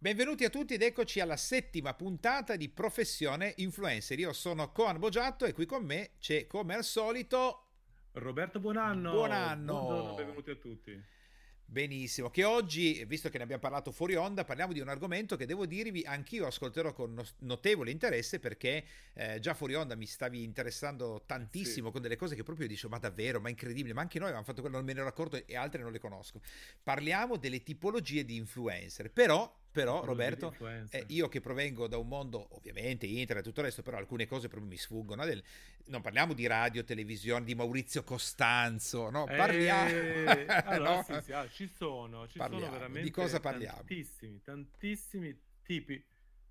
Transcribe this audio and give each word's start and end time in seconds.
Benvenuti 0.00 0.44
a 0.44 0.48
tutti 0.48 0.74
ed 0.74 0.82
eccoci 0.82 1.18
alla 1.18 1.36
settima 1.36 1.92
puntata 1.92 2.54
di 2.54 2.68
Professione 2.68 3.54
Influencer. 3.56 4.16
Io 4.20 4.32
sono 4.32 4.70
Coan 4.70 5.00
Bogiatto 5.00 5.44
e 5.44 5.52
qui 5.52 5.66
con 5.66 5.84
me 5.84 6.10
c'è 6.20 6.46
come 6.46 6.76
al 6.76 6.84
solito 6.84 7.64
Roberto 8.12 8.60
Buonanno. 8.60 9.10
Buon 9.10 9.32
anno. 9.32 9.72
Buongiorno, 9.72 10.14
benvenuti 10.14 10.50
a 10.50 10.54
tutti. 10.54 11.02
Benissimo, 11.70 12.30
che 12.30 12.44
oggi, 12.44 13.04
visto 13.06 13.28
che 13.28 13.38
ne 13.38 13.42
abbiamo 13.42 13.60
parlato 13.60 13.90
fuori 13.90 14.14
onda, 14.14 14.44
parliamo 14.44 14.72
di 14.72 14.80
un 14.80 14.88
argomento 14.88 15.36
che 15.36 15.44
devo 15.44 15.66
dirvi 15.66 16.02
anch'io 16.02 16.46
ascolterò 16.46 16.92
con 16.92 17.20
notevole 17.40 17.90
interesse 17.90 18.38
perché 18.38 18.84
eh, 19.12 19.38
già 19.40 19.52
fuori 19.52 19.74
onda 19.74 19.94
mi 19.94 20.06
stavi 20.06 20.44
interessando 20.44 21.24
tantissimo 21.26 21.88
sì. 21.88 21.92
con 21.92 22.00
delle 22.00 22.16
cose 22.16 22.36
che 22.36 22.44
proprio 22.44 22.68
dicevo, 22.68 22.94
ma 22.94 22.98
davvero, 22.98 23.40
ma 23.40 23.50
incredibile, 23.50 23.94
ma 23.94 24.00
anche 24.00 24.18
noi 24.18 24.28
abbiamo 24.28 24.46
fatto 24.46 24.60
quello, 24.60 24.76
non 24.76 24.86
me 24.86 24.92
ne 24.92 25.00
ero 25.00 25.08
accorto 25.08 25.44
e 25.44 25.56
altre 25.56 25.82
non 25.82 25.90
le 25.90 25.98
conosco. 25.98 26.40
Parliamo 26.82 27.36
delle 27.36 27.62
tipologie 27.64 28.24
di 28.24 28.36
influencer, 28.36 29.10
però 29.10 29.54
però 29.70 30.04
Roberto, 30.04 30.54
eh, 30.90 31.04
io 31.08 31.28
che 31.28 31.40
provengo 31.40 31.86
da 31.86 31.98
un 31.98 32.08
mondo, 32.08 32.48
ovviamente 32.56 33.06
internet 33.06 33.44
e 33.44 33.48
tutto 33.48 33.60
il 33.60 33.66
resto, 33.66 33.82
però 33.82 33.98
alcune 33.98 34.26
cose 34.26 34.48
proprio 34.48 34.70
mi 34.70 34.76
sfuggono. 34.76 35.24
Del, 35.24 35.42
non 35.86 36.00
parliamo 36.00 36.32
di 36.32 36.46
radio, 36.46 36.84
televisione, 36.84 37.44
di 37.44 37.54
Maurizio 37.54 38.02
Costanzo, 38.02 39.10
no? 39.10 39.24
Parliamo... 39.24 39.90
Eh, 39.90 40.46
allora, 40.64 40.96
no? 40.96 41.02
Sì, 41.02 41.20
sì, 41.22 41.32
ah, 41.32 41.48
ci 41.48 41.68
sono, 41.68 42.26
ci 42.26 42.38
parliamo. 42.38 42.64
sono 42.64 42.76
veramente 42.76 43.06
di 43.06 43.10
cosa 43.10 43.40
parliamo? 43.40 43.76
tantissimi, 43.76 44.40
tantissimi 44.42 45.38
tipi 45.62 46.04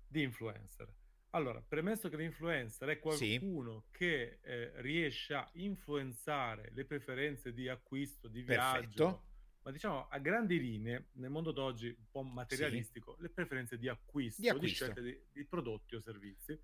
di 0.06 0.22
influencer. 0.22 0.88
Allora, 1.30 1.60
premesso 1.60 2.08
che 2.08 2.16
l'influencer 2.16 2.88
è 2.88 2.98
qualcuno 2.98 3.84
sì. 3.90 3.98
che 3.98 4.38
eh, 4.42 4.72
riesce 4.76 5.34
a 5.34 5.46
influenzare 5.54 6.70
le 6.72 6.84
preferenze 6.86 7.52
di 7.52 7.68
acquisto, 7.68 8.28
di 8.28 8.42
viaggio, 8.42 8.80
Perfetto 8.80 9.27
ma 9.62 9.70
diciamo 9.70 10.08
a 10.08 10.18
grandi 10.18 10.60
linee, 10.60 11.08
nel 11.12 11.30
mondo 11.30 11.52
d'oggi 11.52 11.88
un 11.88 12.06
po' 12.10 12.22
materialistico, 12.22 13.14
sì. 13.16 13.22
le 13.22 13.28
preferenze 13.30 13.78
di 13.78 13.88
acquisto, 13.88 14.40
di, 14.40 14.48
acquisto. 14.48 14.66
di 14.66 14.92
scelte 14.92 15.02
di, 15.02 15.20
di, 15.32 15.44
prodotti 15.44 15.94
o 15.94 16.00
servizi, 16.00 16.58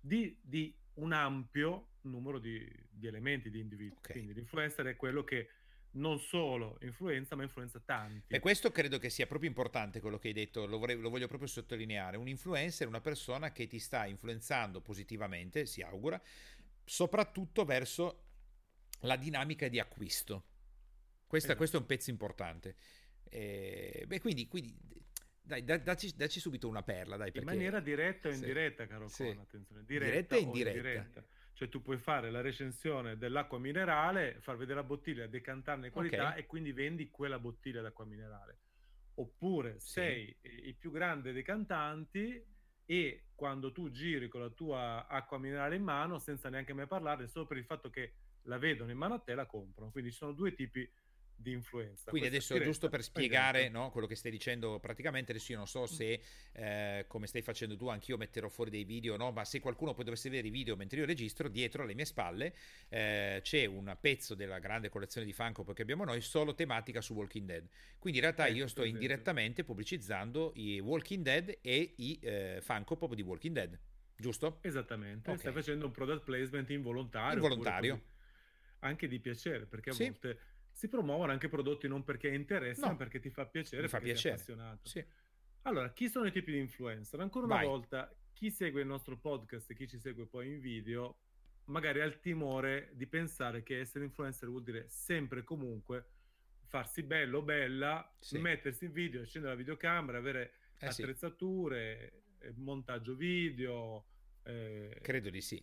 di, 0.00 0.38
di 0.42 0.74
un 0.94 1.12
ampio 1.12 1.90
numero 2.02 2.38
di, 2.38 2.68
di 2.88 3.06
elementi, 3.06 3.50
di 3.50 3.60
individui. 3.60 3.96
Okay. 3.98 4.12
Quindi 4.12 4.34
l'influencer 4.34 4.86
è 4.86 4.96
quello 4.96 5.24
che 5.24 5.50
non 5.92 6.18
solo 6.18 6.78
influenza, 6.82 7.34
ma 7.34 7.42
influenza 7.42 7.80
tanti. 7.80 8.34
E 8.34 8.40
questo 8.40 8.70
credo 8.70 8.98
che 8.98 9.10
sia 9.10 9.26
proprio 9.26 9.48
importante 9.48 10.00
quello 10.00 10.18
che 10.18 10.28
hai 10.28 10.34
detto, 10.34 10.66
lo, 10.66 10.78
vorrei, 10.78 10.96
lo 10.96 11.10
voglio 11.10 11.26
proprio 11.28 11.48
sottolineare. 11.48 12.16
Un 12.16 12.28
influencer 12.28 12.86
è 12.86 12.88
una 12.88 13.00
persona 13.00 13.52
che 13.52 13.66
ti 13.66 13.78
sta 13.78 14.06
influenzando 14.06 14.80
positivamente, 14.80 15.66
si 15.66 15.82
augura, 15.82 16.20
soprattutto 16.84 17.64
verso 17.64 18.24
la 19.00 19.16
dinamica 19.16 19.68
di 19.68 19.78
acquisto. 19.78 20.44
Questa, 21.28 21.52
esatto. 21.52 21.56
Questo 21.56 21.76
è 21.76 21.80
un 21.80 21.86
pezzo 21.86 22.10
importante. 22.10 22.76
Eh, 23.28 24.04
beh, 24.06 24.20
quindi, 24.20 24.48
quindi 24.48 24.74
dai, 25.42 25.62
dacci, 25.62 26.14
dacci, 26.16 26.40
subito 26.40 26.68
una 26.68 26.82
perla. 26.82 27.16
Dai, 27.16 27.30
perché... 27.30 27.48
In 27.48 27.56
maniera 27.56 27.80
diretta 27.80 28.28
o 28.28 28.32
indiretta, 28.32 28.84
sì. 28.84 28.88
caro 28.88 29.08
sì. 29.08 29.24
Con, 29.24 29.38
attenzione. 29.40 29.84
Diretta, 29.84 30.10
diretta 30.10 30.36
e 30.36 30.40
indiretta. 30.40 30.76
indiretta. 30.76 31.24
Cioè 31.52 31.68
tu 31.68 31.82
puoi 31.82 31.98
fare 31.98 32.30
la 32.30 32.40
recensione 32.40 33.18
dell'acqua 33.18 33.58
minerale, 33.58 34.38
far 34.40 34.56
vedere 34.56 34.80
la 34.80 34.86
bottiglia, 34.86 35.26
decantarne 35.26 35.90
qualità 35.90 36.28
okay. 36.28 36.40
e 36.40 36.46
quindi 36.46 36.72
vendi 36.72 37.10
quella 37.10 37.38
bottiglia 37.38 37.82
d'acqua 37.82 38.04
minerale. 38.04 38.58
Oppure 39.14 39.80
sì. 39.80 39.90
sei 39.90 40.38
il 40.42 40.76
più 40.76 40.90
grande 40.92 41.32
dei 41.32 41.42
cantanti 41.42 42.42
e 42.84 43.24
quando 43.34 43.72
tu 43.72 43.90
giri 43.90 44.28
con 44.28 44.40
la 44.40 44.50
tua 44.50 45.06
acqua 45.08 45.38
minerale 45.38 45.76
in 45.76 45.82
mano, 45.82 46.18
senza 46.18 46.48
neanche 46.48 46.72
mai 46.72 46.86
parlare, 46.86 47.26
solo 47.26 47.46
per 47.46 47.56
il 47.56 47.64
fatto 47.64 47.90
che 47.90 48.14
la 48.42 48.56
vedono 48.56 48.90
in 48.90 48.96
mano 48.96 49.14
a 49.14 49.18
te, 49.18 49.34
la 49.34 49.46
comprano. 49.46 49.90
Quindi 49.90 50.10
ci 50.10 50.16
sono 50.16 50.32
due 50.32 50.54
tipi 50.54 50.80
di 50.80 50.90
di 51.40 51.52
influenza. 51.52 52.10
Quindi 52.10 52.28
adesso 52.28 52.54
diretta, 52.54 52.70
giusto 52.70 52.88
per 52.88 53.02
spiegare 53.02 53.68
no, 53.68 53.90
quello 53.90 54.08
che 54.08 54.16
stai 54.16 54.32
dicendo, 54.32 54.80
praticamente 54.80 55.30
adesso 55.30 55.52
io 55.52 55.58
non 55.58 55.68
so 55.68 55.86
se 55.86 56.20
eh, 56.52 57.04
come 57.06 57.28
stai 57.28 57.42
facendo 57.42 57.76
tu, 57.76 57.86
anch'io 57.86 58.16
metterò 58.16 58.48
fuori 58.48 58.70
dei 58.70 58.82
video, 58.82 59.16
no? 59.16 59.30
ma 59.30 59.44
se 59.44 59.60
qualcuno 59.60 59.94
poi 59.94 60.04
dovesse 60.04 60.28
vedere 60.28 60.48
i 60.48 60.50
video 60.50 60.74
mentre 60.74 60.98
io 60.98 61.06
registro, 61.06 61.48
dietro 61.48 61.84
alle 61.84 61.94
mie 61.94 62.04
spalle 62.04 62.54
eh, 62.88 63.38
c'è 63.42 63.66
un 63.66 63.96
pezzo 64.00 64.34
della 64.34 64.58
grande 64.58 64.88
collezione 64.88 65.24
di 65.24 65.32
Funko 65.32 65.64
che 65.72 65.82
abbiamo 65.82 66.04
noi, 66.04 66.20
solo 66.20 66.54
tematica 66.54 67.00
su 67.00 67.14
Walking 67.14 67.46
Dead. 67.46 67.68
Quindi 67.98 68.18
in 68.18 68.24
realtà 68.24 68.46
eh, 68.46 68.52
io 68.52 68.66
sto 68.66 68.82
indirettamente 68.82 69.62
pubblicizzando 69.62 70.52
i 70.56 70.80
Walking 70.80 71.22
Dead 71.22 71.58
e 71.62 71.94
i 71.96 72.18
eh, 72.20 72.58
Funko 72.60 72.96
proprio 72.96 73.22
di 73.22 73.22
Walking 73.22 73.54
Dead. 73.54 73.78
Giusto? 74.16 74.58
Esattamente, 74.62 75.30
okay. 75.30 75.38
stai 75.38 75.52
facendo 75.52 75.86
un 75.86 75.92
product 75.92 76.24
placement 76.24 76.68
involontario. 76.70 77.34
Involontario. 77.34 78.02
Anche 78.80 79.06
di 79.06 79.20
piacere, 79.20 79.66
perché 79.66 79.90
a 79.90 79.92
sì. 79.92 80.04
volte 80.04 80.38
si 80.78 80.86
promuovono 80.86 81.32
anche 81.32 81.48
prodotti 81.48 81.88
non 81.88 82.04
perché 82.04 82.28
interessa, 82.28 82.82
no. 82.82 82.92
ma 82.92 82.98
perché 82.98 83.18
ti 83.18 83.30
fa 83.30 83.46
piacere, 83.46 83.82
Mi 83.82 83.88
fa 83.88 83.98
piacere. 83.98 84.34
appassionato. 84.34 84.88
Sì. 84.88 85.04
Allora, 85.62 85.92
chi 85.92 86.08
sono 86.08 86.26
i 86.26 86.30
tipi 86.30 86.52
di 86.52 86.58
influencer? 86.58 87.18
Ancora 87.18 87.46
una 87.46 87.56
Vai. 87.56 87.66
volta, 87.66 88.16
chi 88.32 88.48
segue 88.52 88.82
il 88.82 88.86
nostro 88.86 89.18
podcast 89.18 89.68
e 89.68 89.74
chi 89.74 89.88
ci 89.88 89.98
segue 89.98 90.26
poi 90.26 90.46
in 90.46 90.60
video, 90.60 91.18
magari 91.64 92.00
ha 92.00 92.04
il 92.04 92.20
timore 92.20 92.92
di 92.94 93.08
pensare 93.08 93.64
che 93.64 93.80
essere 93.80 94.04
influencer 94.04 94.48
vuol 94.48 94.62
dire 94.62 94.88
sempre 94.88 95.40
e 95.40 95.42
comunque 95.42 96.10
farsi 96.68 97.02
bello 97.02 97.38
o 97.38 97.42
bella, 97.42 98.14
sì. 98.20 98.38
mettersi 98.38 98.84
in 98.84 98.92
video, 98.92 99.22
accendere 99.22 99.54
la 99.54 99.58
videocamera, 99.58 100.18
avere 100.18 100.52
eh 100.78 100.86
attrezzature, 100.86 102.22
sì. 102.38 102.52
montaggio 102.54 103.16
video. 103.16 104.06
Eh, 104.44 104.96
Credo 105.02 105.28
di 105.28 105.40
sì. 105.40 105.60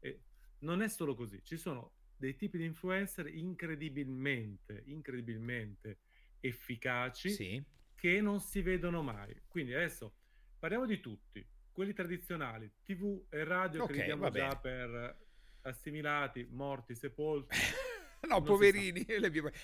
Eh, 0.00 0.20
non 0.58 0.82
è 0.82 0.88
solo 0.88 1.14
così, 1.14 1.40
ci 1.44 1.56
sono 1.56 1.98
dei 2.20 2.36
tipi 2.36 2.58
di 2.58 2.66
influencer 2.66 3.26
incredibilmente, 3.26 4.82
incredibilmente 4.86 6.00
efficaci 6.40 7.30
sì. 7.30 7.64
che 7.94 8.20
non 8.20 8.40
si 8.40 8.60
vedono 8.60 9.02
mai. 9.02 9.34
Quindi 9.48 9.74
adesso 9.74 10.12
parliamo 10.58 10.84
di 10.84 11.00
tutti, 11.00 11.44
quelli 11.72 11.94
tradizionali, 11.94 12.70
TV 12.84 13.24
e 13.30 13.42
radio 13.44 13.84
okay, 13.84 13.94
che 13.94 14.00
vediamo 14.00 14.30
già 14.30 14.54
per 14.56 15.28
assimilati, 15.62 16.46
morti, 16.50 16.94
sepolti. 16.94 17.56
no, 18.28 18.42
poverini, 18.42 19.02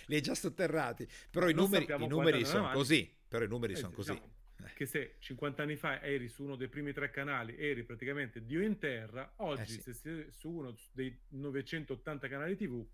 li 0.06 0.14
hai 0.14 0.22
già 0.22 0.34
sotterrati. 0.34 1.06
Però 1.30 1.48
i 1.50 1.54
numeri, 1.54 1.84
i 1.84 2.06
numeri 2.06 2.44
sono 2.46 2.70
così. 2.70 3.14
Però 3.28 3.44
i 3.44 3.48
numeri 3.48 3.74
eh, 3.74 3.76
sono 3.76 3.92
così. 3.92 4.18
Diciamo, 4.56 4.74
che 4.74 4.86
se 4.86 5.16
50 5.18 5.62
anni 5.62 5.76
fa 5.76 6.02
eri 6.02 6.28
su 6.28 6.42
uno 6.42 6.56
dei 6.56 6.68
primi 6.68 6.92
tre 6.92 7.10
canali, 7.10 7.56
eri 7.56 7.84
praticamente 7.84 8.44
Dio 8.44 8.62
in 8.62 8.78
terra, 8.78 9.34
oggi 9.36 9.62
eh 9.62 9.66
sì. 9.66 9.80
se 9.80 9.92
sei 9.92 10.26
su 10.30 10.50
uno 10.50 10.74
dei 10.92 11.16
980 11.28 12.28
canali 12.28 12.56
TV, 12.56 12.84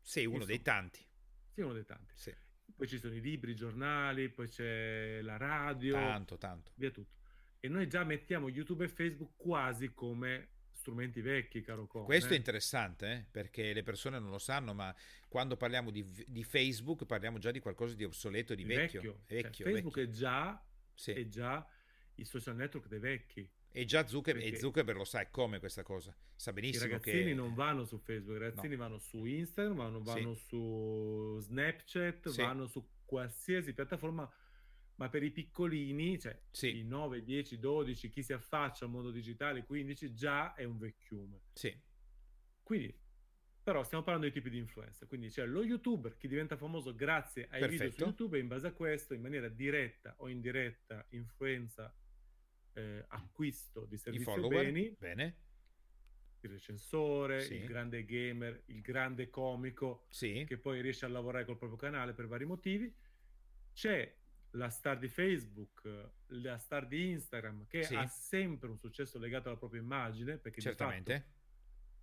sei 0.00 0.26
uno 0.26 0.44
dei 0.44 0.62
tanti. 0.62 1.04
Sei 1.52 1.64
uno 1.64 1.74
dei 1.74 1.84
tanti. 1.84 2.14
Sì. 2.16 2.34
Poi 2.76 2.88
ci 2.88 2.98
sono 2.98 3.14
i 3.14 3.20
libri, 3.20 3.52
i 3.52 3.56
giornali, 3.56 4.28
poi 4.28 4.48
c'è 4.48 5.20
la 5.22 5.36
radio, 5.36 5.94
tanto, 5.94 6.38
tanto. 6.38 6.72
Via 6.76 6.90
tutto. 6.90 7.12
E 7.60 7.68
noi 7.68 7.88
già 7.88 8.04
mettiamo 8.04 8.48
YouTube 8.48 8.84
e 8.84 8.88
Facebook 8.88 9.36
quasi 9.36 9.92
come 9.94 10.53
strumenti 10.84 11.22
vecchi, 11.22 11.62
caro 11.62 11.86
Con. 11.86 12.04
Questo 12.04 12.32
eh? 12.32 12.34
è 12.34 12.36
interessante, 12.36 13.12
eh? 13.12 13.24
perché 13.30 13.72
le 13.72 13.82
persone 13.82 14.18
non 14.18 14.28
lo 14.28 14.38
sanno, 14.38 14.74
ma 14.74 14.94
quando 15.28 15.56
parliamo 15.56 15.90
di, 15.90 16.04
di, 16.26 16.44
Facebook 16.44 17.06
parliamo 17.06 17.38
già 17.38 17.50
di 17.50 17.58
qualcosa 17.58 17.94
di 17.94 18.04
obsoleto, 18.04 18.54
di 18.54 18.64
vecchio. 18.64 19.00
vecchio. 19.00 19.12
Cioè, 19.26 19.42
vecchio 19.42 19.64
Facebook 19.64 19.96
vecchio. 19.96 20.12
È, 20.12 20.14
già, 20.14 20.64
sì. 20.92 21.12
è 21.12 21.26
già 21.26 21.66
il 22.16 22.26
social 22.26 22.54
network 22.54 22.88
dei 22.88 22.98
vecchi. 22.98 23.50
E 23.76 23.84
già 23.86 24.06
Zuckerberg, 24.06 24.54
e 24.54 24.56
Zuckerberg 24.58 24.98
lo 24.98 25.04
sa 25.04 25.20
è 25.20 25.30
come 25.30 25.58
questa 25.58 25.82
cosa. 25.82 26.14
Sa 26.36 26.52
benissimo 26.52 26.84
I 26.84 26.88
ragazzini 26.90 27.24
che... 27.24 27.34
non 27.34 27.54
vanno 27.54 27.84
su 27.86 27.98
Facebook, 27.98 28.36
i 28.36 28.40
ragazzini 28.40 28.76
no. 28.76 28.82
vanno 28.82 28.98
su 28.98 29.24
Instagram, 29.24 29.76
vanno, 29.76 30.02
vanno 30.02 30.34
sì. 30.34 30.44
su 30.46 31.38
Snapchat, 31.40 32.28
sì. 32.28 32.42
vanno 32.42 32.66
su 32.66 32.86
qualsiasi 33.06 33.72
piattaforma 33.72 34.30
ma 34.96 35.08
per 35.08 35.22
i 35.22 35.30
piccolini, 35.30 36.18
cioè 36.18 36.38
sì. 36.50 36.78
i 36.78 36.84
9, 36.84 37.22
10, 37.22 37.58
12, 37.58 38.08
chi 38.08 38.22
si 38.22 38.32
affaccia 38.32 38.84
al 38.84 38.90
mondo 38.90 39.10
digitale, 39.10 39.64
15, 39.64 40.14
già 40.14 40.54
è 40.54 40.64
un 40.64 40.78
vecchiume. 40.78 41.40
Sì. 41.52 41.76
Quindi, 42.62 42.96
però 43.62 43.82
stiamo 43.82 44.04
parlando 44.04 44.28
di 44.28 44.32
tipi 44.32 44.50
di 44.50 44.58
influencer, 44.58 45.08
quindi 45.08 45.28
c'è 45.28 45.46
lo 45.46 45.64
youtuber 45.64 46.16
che 46.16 46.28
diventa 46.28 46.56
famoso 46.56 46.94
grazie 46.94 47.48
ai 47.50 47.60
Perfetto. 47.60 47.70
video 47.70 47.90
su 47.90 48.00
YouTube 48.04 48.36
e 48.36 48.40
in 48.40 48.48
base 48.48 48.66
a 48.68 48.72
questo, 48.72 49.14
in 49.14 49.20
maniera 49.20 49.48
diretta 49.48 50.14
o 50.18 50.28
indiretta, 50.28 51.06
influenza 51.10 51.94
eh, 52.74 53.04
acquisto 53.08 53.86
di 53.86 53.96
servizi 53.96 54.28
o 54.28 54.48
beni. 54.48 54.94
Bene. 54.98 55.38
Il 56.40 56.50
recensore, 56.50 57.40
sì. 57.40 57.54
il 57.54 57.64
grande 57.64 58.04
gamer, 58.04 58.64
il 58.66 58.82
grande 58.82 59.30
comico 59.30 60.04
sì. 60.10 60.44
che 60.46 60.58
poi 60.58 60.82
riesce 60.82 61.06
a 61.06 61.08
lavorare 61.08 61.46
col 61.46 61.56
proprio 61.56 61.78
canale 61.78 62.12
per 62.12 62.26
vari 62.26 62.44
motivi. 62.44 62.94
C'è 63.72 64.14
la 64.54 64.68
star 64.68 64.98
di 64.98 65.08
Facebook, 65.08 65.82
la 66.26 66.58
star 66.58 66.86
di 66.86 67.10
Instagram, 67.10 67.66
che 67.66 67.84
sì. 67.84 67.94
ha 67.94 68.06
sempre 68.06 68.68
un 68.68 68.78
successo 68.78 69.18
legato 69.18 69.48
alla 69.48 69.58
propria 69.58 69.80
immagine, 69.80 70.36
perché 70.36 70.60
certamente 70.60 71.32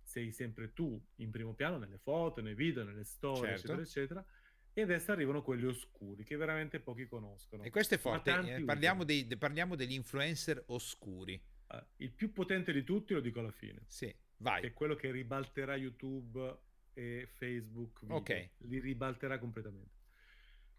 sei 0.02 0.32
sempre 0.32 0.72
tu 0.72 1.00
in 1.16 1.30
primo 1.30 1.54
piano 1.54 1.78
nelle 1.78 1.98
foto, 1.98 2.40
nei 2.40 2.54
video, 2.54 2.84
nelle 2.84 3.04
storie, 3.04 3.56
certo. 3.56 3.72
eccetera, 3.72 3.82
eccetera. 3.82 4.26
E 4.74 4.82
adesso 4.82 5.12
arrivano 5.12 5.42
quelli 5.42 5.66
oscuri 5.66 6.24
che 6.24 6.36
veramente 6.36 6.80
pochi 6.80 7.06
conoscono. 7.06 7.62
E 7.62 7.70
questo 7.70 7.94
è 7.94 7.98
forte. 7.98 8.30
Eh, 8.30 8.64
parliamo, 8.64 9.04
dei, 9.04 9.26
de, 9.26 9.36
parliamo, 9.36 9.76
degli 9.76 9.92
influencer 9.92 10.62
oscuri. 10.68 11.40
Uh, 11.68 11.76
il 11.96 12.10
più 12.10 12.32
potente 12.32 12.72
di 12.72 12.82
tutti 12.82 13.12
lo 13.12 13.20
dico 13.20 13.40
alla 13.40 13.50
fine. 13.50 13.82
Sì, 13.86 14.14
vai. 14.38 14.62
È 14.62 14.72
quello 14.72 14.94
che 14.94 15.10
ribalterà 15.10 15.76
YouTube 15.76 16.58
e 16.94 17.28
Facebook. 17.34 18.00
Video. 18.00 18.16
Ok. 18.16 18.50
Li 18.58 18.80
ribalterà 18.80 19.38
completamente. 19.38 20.00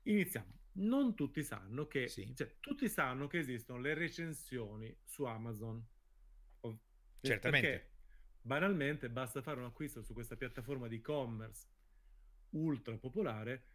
Iniziamo 0.04 0.62
non 0.74 1.16
tutti 1.16 1.44
sanno 1.44 1.88
che, 1.88 2.08
sì. 2.08 2.34
cioè, 2.36 2.56
tutti 2.60 2.90
sanno 2.90 3.28
che 3.28 3.40
esistono 3.40 3.80
le 3.80 3.94
recensioni 3.94 4.96
su 5.04 5.24
Amazon. 5.24 5.86
Certamente. 7.20 7.68
Perché 7.68 7.92
banalmente 8.42 9.10
basta 9.10 9.42
fare 9.42 9.60
un 9.60 9.66
acquisto 9.66 10.02
su 10.02 10.14
questa 10.14 10.36
piattaforma 10.36 10.90
di 10.90 10.98
e-commerce 10.98 11.68
ultra 12.50 12.98
popolare 12.98 13.68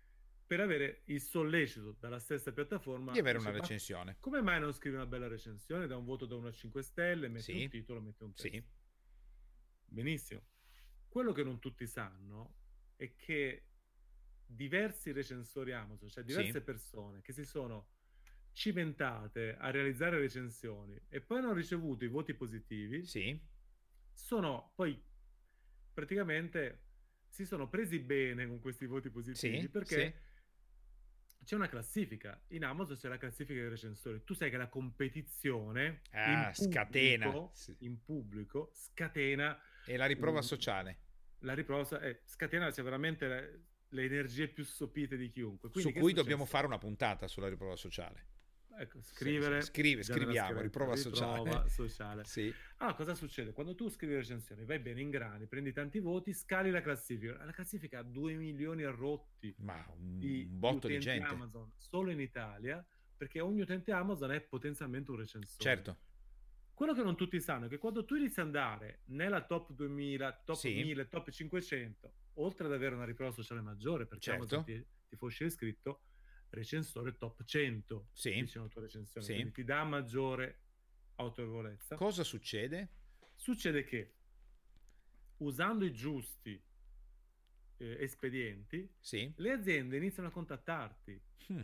per 0.47 0.61
avere 0.61 1.03
il 1.07 1.21
sollecito 1.21 1.97
dalla 1.99 2.19
stessa 2.19 2.53
piattaforma 2.53 3.13
di 3.13 3.19
avere 3.19 3.39
una 3.39 3.51
recensione. 3.51 4.17
Come 4.21 4.41
mai 4.41 4.61
non 4.61 4.73
scrivi 4.73 4.97
una 4.97 5.07
bella 5.07 5.29
recensione? 5.29 5.87
Da 5.87 5.97
un 5.97 6.05
voto 6.05 6.27
da 6.27 6.37
1 6.37 6.49
a 6.49 6.53
5 6.53 6.83
stelle, 6.83 7.29
metti 7.29 7.53
sì. 7.53 7.63
un 7.63 7.69
titolo, 7.69 8.01
metti 8.01 8.23
un 8.23 8.35
testo. 8.35 8.49
Sì. 8.49 8.65
Benissimo. 9.85 10.43
Quello 11.09 11.33
che 11.33 11.43
non 11.43 11.59
tutti 11.59 11.87
sanno 11.87 12.55
è 12.97 13.15
che 13.15 13.65
diversi 14.51 15.13
recensori 15.13 15.73
Amazon, 15.73 16.09
cioè 16.09 16.25
diverse 16.25 16.59
sì. 16.59 16.61
persone 16.63 17.21
che 17.21 17.33
si 17.33 17.45
sono 17.45 17.91
cimentate 18.53 19.57
a 19.57 19.71
realizzare 19.71 20.19
recensioni 20.19 20.99
e 21.09 21.21
poi 21.21 21.39
hanno 21.39 21.53
ricevuto 21.53 22.05
i 22.05 22.09
voti 22.09 22.35
positivi, 22.35 23.05
sì. 23.05 23.39
sono 24.13 24.73
poi 24.75 25.01
praticamente 25.93 26.87
si 27.29 27.45
sono 27.45 27.69
presi 27.69 27.99
bene 27.99 28.47
con 28.47 28.61
questi 28.61 28.87
voti 28.87 29.11
positivi 29.11 29.61
sì, 29.61 29.69
perché 29.69 30.23
c'è 31.45 31.55
una 31.55 31.69
classifica. 31.69 32.41
In 32.49 32.65
Amazon 32.65 32.97
c'è 32.97 33.09
la 33.09 33.17
classifica 33.17 33.61
dei 33.61 33.69
recensori. 33.69 34.23
Tu 34.25 34.35
sai 34.35 34.51
che 34.51 34.57
la 34.57 34.69
competizione 34.69 36.03
ah, 36.11 36.53
in 36.53 36.53
pubblico, 36.53 36.71
scatena 36.71 37.51
in 37.79 38.03
pubblico 38.03 38.71
scatena 38.75 39.61
e 39.85 39.97
la 39.97 40.07
riprova 40.07 40.39
um, 40.39 40.45
sociale. 40.45 40.99
La 41.41 41.55
riprova 41.55 42.01
eh, 42.01 42.23
scatena 42.25 42.71
c'è 42.71 42.83
veramente 42.83 43.67
le 43.91 44.05
energie 44.05 44.49
più 44.49 44.65
sopite 44.65 45.17
di 45.17 45.29
chiunque. 45.29 45.71
Quindi, 45.71 45.93
Su 45.93 45.99
cui 45.99 46.13
dobbiamo 46.13 46.45
fare 46.45 46.67
una 46.67 46.79
puntata 46.79 47.27
sulla 47.27 47.49
riprova 47.49 47.77
sociale. 47.77 48.37
Ecco, 48.81 49.03
scrivere. 49.03 49.61
Scrive, 49.63 50.05
scriviamo, 50.05 50.61
riprova, 50.61 50.95
riprova 50.95 51.67
sociale. 51.69 52.25
sì. 52.25 52.53
Allora, 52.77 52.95
cosa 52.95 53.15
succede? 53.15 53.53
Quando 53.53 53.75
tu 53.75 53.89
scrivi 53.89 54.15
recensioni, 54.15 54.65
vai 54.65 54.79
bene 54.79 55.01
in 55.01 55.11
grani, 55.11 55.47
prendi 55.47 55.73
tanti 55.73 55.99
voti, 55.99 56.33
scali 56.33 56.71
la 56.71 56.81
classifica. 56.81 57.45
La 57.45 57.51
classifica 57.51 57.99
ha 57.99 58.03
2 58.03 58.35
milioni 58.35 58.85
a 58.85 58.91
rotti 58.91 59.53
Ma 59.59 59.85
un, 59.97 60.19
di, 60.19 60.47
un 60.49 60.59
botto 60.59 60.87
di, 60.87 60.95
di 60.95 61.01
gente. 61.01 61.27
Amazon 61.27 61.73
solo 61.77 62.13
in 62.13 62.21
Italia, 62.21 62.85
perché 63.17 63.41
ogni 63.41 63.63
utente 63.63 63.91
Amazon 63.91 64.31
è 64.31 64.41
potenzialmente 64.41 65.11
un 65.11 65.17
recensore. 65.17 65.63
Certo. 65.63 65.99
Quello 66.73 66.95
che 66.95 67.03
non 67.03 67.17
tutti 67.17 67.41
sanno 67.41 67.67
è 67.67 67.69
che 67.69 67.79
quando 67.79 68.05
tu 68.05 68.15
inizi 68.15 68.39
ad 68.39 68.47
andare 68.47 69.01
nella 69.07 69.45
top 69.45 69.73
2000, 69.73 70.43
top 70.45 70.57
sì. 70.57 70.75
1000, 70.75 71.09
top 71.09 71.31
500, 71.31 72.13
oltre 72.39 72.67
ad 72.67 72.73
avere 72.73 72.95
una 72.95 73.05
riprova 73.05 73.31
sociale 73.31 73.61
maggiore, 73.61 74.07
perché 74.07 74.31
certo. 74.31 74.63
ti, 74.63 74.85
ti 75.09 75.17
fa 75.17 75.25
uscire 75.25 75.51
scritto 75.51 76.03
recensore 76.51 77.17
top 77.17 77.45
100, 77.45 78.09
sì. 78.13 78.41
dice 78.41 78.59
la 78.59 78.69
tua 78.69 78.83
recensione, 78.83 79.27
sì. 79.27 79.35
quindi 79.35 79.53
ti 79.53 79.65
dà 79.65 79.85
maggiore 79.85 80.61
autorevolezza. 81.17 81.97
Cosa 81.97 82.25
succede? 82.25 82.95
Succede 83.35 83.85
che 83.85 84.15
usando 85.39 85.85
i 85.85 85.93
giusti 85.93 86.61
eh, 87.79 87.97
espedienti, 88.01 88.91
sì. 88.99 89.33
le 89.37 89.53
aziende 89.53 89.97
iniziano 89.97 90.29
a 90.29 90.33
contattarti. 90.33 91.21
Hmm. 91.49 91.61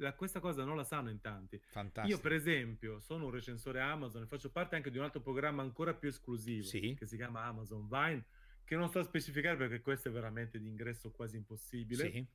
La, 0.00 0.14
questa 0.14 0.38
cosa 0.38 0.64
non 0.64 0.76
la 0.76 0.84
sanno 0.84 1.10
in 1.10 1.20
tanti. 1.20 1.60
Fantastico. 1.70 2.16
Io, 2.16 2.22
per 2.22 2.32
esempio, 2.32 3.00
sono 3.00 3.26
un 3.26 3.30
recensore 3.32 3.80
Amazon 3.80 4.22
e 4.22 4.26
faccio 4.26 4.50
parte 4.50 4.76
anche 4.76 4.90
di 4.90 4.98
un 4.98 5.04
altro 5.04 5.20
programma 5.20 5.62
ancora 5.62 5.92
più 5.92 6.08
esclusivo 6.08 6.64
sì. 6.64 6.94
che 6.96 7.06
si 7.06 7.16
chiama 7.16 7.42
Amazon 7.44 7.88
Vine, 7.88 8.24
che 8.68 8.76
non 8.76 8.90
sto 8.90 8.98
a 8.98 9.04
specificare 9.04 9.56
perché 9.56 9.80
questo 9.80 10.08
è 10.08 10.10
veramente 10.10 10.60
di 10.60 10.68
ingresso 10.68 11.10
quasi 11.10 11.36
impossibile. 11.36 12.10
Sì. 12.10 12.26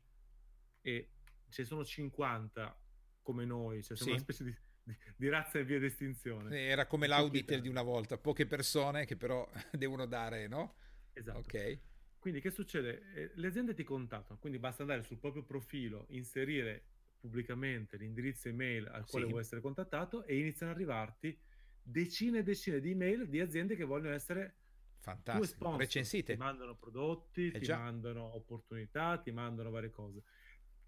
E 0.82 1.10
ce 1.48 1.64
sono 1.64 1.86
50 1.86 2.76
come 3.22 3.46
noi, 3.46 3.84
cioè 3.84 3.96
siamo 3.96 4.14
sì. 4.14 4.18
una 4.18 4.20
specie 4.20 4.44
di, 4.44 4.58
di, 4.82 4.98
di, 5.16 5.30
razza 5.30 5.60
in 5.60 5.66
via 5.68 5.78
d'estinzione. 5.78 6.60
Era 6.60 6.88
come 6.88 7.06
l'Auditel 7.06 7.62
di 7.62 7.70
una 7.70 7.84
volta, 7.84 8.18
poche 8.18 8.48
persone 8.48 9.06
che 9.06 9.16
però 9.16 9.48
devono 9.72 10.08
dare, 10.08 10.48
no? 10.48 10.78
Esatto. 11.14 11.38
Ok. 11.38 11.80
Quindi 12.18 12.42
che 12.42 12.50
succede? 12.50 13.14
Eh, 13.14 13.32
le 13.36 13.48
aziende 13.48 13.76
ti 13.76 13.84
contattano, 13.84 14.40
quindi 14.40 14.58
basta 14.58 14.82
andare 14.82 15.04
sul 15.04 15.20
proprio 15.20 15.44
profilo, 15.44 16.08
inserire 16.10 16.86
pubblicamente 17.20 17.96
l'indirizzo 17.96 18.48
email 18.48 18.88
al 18.88 19.06
quale 19.06 19.26
sì. 19.26 19.32
vuoi 19.32 19.44
essere 19.44 19.62
contattato 19.62 20.26
e 20.26 20.40
iniziano 20.40 20.72
ad 20.72 20.78
arrivarti 20.78 21.40
decine 21.80 22.40
e 22.40 22.44
decine 22.44 22.80
di 22.80 22.90
email 22.90 23.28
di 23.30 23.40
aziende 23.40 23.76
che 23.76 23.84
vogliono 23.84 24.16
essere 24.16 24.63
Fantastico. 25.04 25.76
recensite. 25.76 26.34
Ti 26.34 26.40
mandano 26.40 26.76
prodotti, 26.76 27.48
eh 27.48 27.60
ti 27.60 27.66
già. 27.66 27.78
mandano 27.78 28.36
opportunità, 28.36 29.18
ti 29.18 29.32
mandano 29.32 29.70
varie 29.70 29.90
cose. 29.90 30.24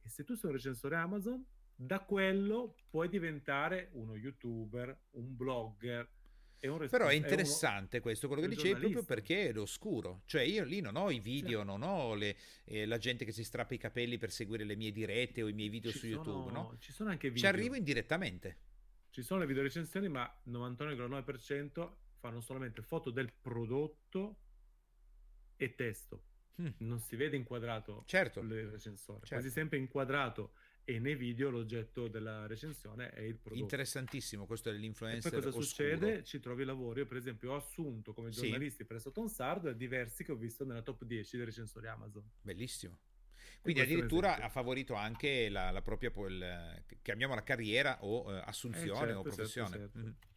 E 0.01 0.07
se 0.07 0.23
tu 0.23 0.35
sei 0.35 0.49
un 0.51 0.55
recensore 0.55 0.95
Amazon, 0.95 1.45
da 1.75 1.99
quello 1.99 2.77
puoi 2.89 3.09
diventare 3.09 3.89
uno 3.93 4.15
youtuber, 4.15 4.97
un 5.11 5.35
blogger. 5.35 6.09
Un 6.61 6.87
Però 6.89 7.07
è 7.07 7.13
interessante 7.13 7.97
è 7.97 7.99
uno, 7.99 8.01
questo, 8.01 8.27
quello 8.27 8.41
che 8.41 8.47
dicevi, 8.47 8.79
proprio 8.79 9.03
perché 9.03 9.49
è 9.49 9.51
l'oscuro. 9.51 10.21
Cioè 10.25 10.41
io 10.43 10.63
lì 10.63 10.79
non 10.79 10.95
ho 10.95 11.11
i 11.11 11.19
video, 11.19 11.59
certo. 11.59 11.77
non 11.77 11.83
ho 11.83 12.15
le, 12.15 12.37
eh, 12.63 12.85
la 12.85 12.97
gente 12.97 13.25
che 13.25 13.33
si 13.33 13.43
strappa 13.43 13.73
i 13.73 13.77
capelli 13.77 14.17
per 14.17 14.31
seguire 14.31 14.63
le 14.63 14.75
mie 14.75 14.91
dirette 14.91 15.43
o 15.43 15.47
i 15.49 15.53
miei 15.53 15.69
video 15.69 15.91
ci 15.91 15.97
su 15.97 16.07
sono, 16.07 16.23
YouTube, 16.23 16.51
no? 16.51 16.75
Ci 16.79 16.93
sono 16.93 17.09
anche 17.09 17.27
video. 17.27 17.43
Ci 17.43 17.53
arrivo 17.53 17.75
indirettamente. 17.75 18.57
Ci 19.09 19.21
sono 19.21 19.41
le 19.41 19.45
video 19.45 19.61
recensioni, 19.61 20.07
ma 20.07 20.33
99,9% 20.47 21.91
fanno 22.19 22.41
solamente 22.41 22.81
foto 22.81 23.11
del 23.11 23.31
prodotto 23.33 24.39
e 25.55 25.75
testo. 25.75 26.23
Mm. 26.61 26.67
Non 26.77 26.99
si 26.99 27.15
vede 27.15 27.35
inquadrato 27.35 28.03
certo. 28.07 28.39
il 28.39 28.69
recensore, 28.69 29.19
certo. 29.19 29.35
quasi 29.35 29.49
sempre 29.49 29.77
inquadrato 29.77 30.53
e 30.85 30.99
nei 30.99 31.15
video 31.15 31.49
l'oggetto 31.49 32.07
della 32.07 32.45
recensione 32.47 33.09
è 33.09 33.21
il 33.21 33.35
prodotto. 33.35 33.61
Interessantissimo, 33.61 34.45
questo 34.45 34.69
è 34.69 34.73
l'influencer 34.73 35.33
e 35.33 35.35
poi 35.35 35.43
cosa 35.43 35.57
oscuro. 35.57 35.89
succede? 35.89 36.23
Ci 36.23 36.39
trovi 36.39 36.63
lavori, 36.63 36.99
io 36.99 37.07
per 37.07 37.17
esempio 37.17 37.51
ho 37.51 37.55
assunto 37.55 38.13
come 38.13 38.29
giornalisti 38.29 38.83
sì. 38.83 38.85
presso 38.85 39.11
Tonsardo 39.11 39.73
diversi 39.73 40.23
che 40.23 40.31
ho 40.31 40.35
visto 40.35 40.63
nella 40.63 40.81
top 40.81 41.03
10 41.03 41.37
dei 41.37 41.45
recensori 41.45 41.87
Amazon. 41.87 42.23
Bellissimo. 42.39 42.99
Quindi 43.61 43.81
addirittura 43.81 44.37
ha 44.37 44.49
favorito 44.49 44.93
anche 44.93 45.49
la, 45.49 45.71
la 45.71 45.81
propria, 45.81 46.11
il, 46.27 46.83
chiamiamola 47.01 47.41
carriera 47.41 48.03
o 48.03 48.25
uh, 48.25 48.41
assunzione 48.45 48.85
eh 48.85 48.95
certo, 48.95 49.01
o 49.01 49.05
certo, 49.05 49.21
professione. 49.21 49.69
Certo, 49.69 49.91
certo. 49.91 49.99
Mm-hmm. 49.99 50.33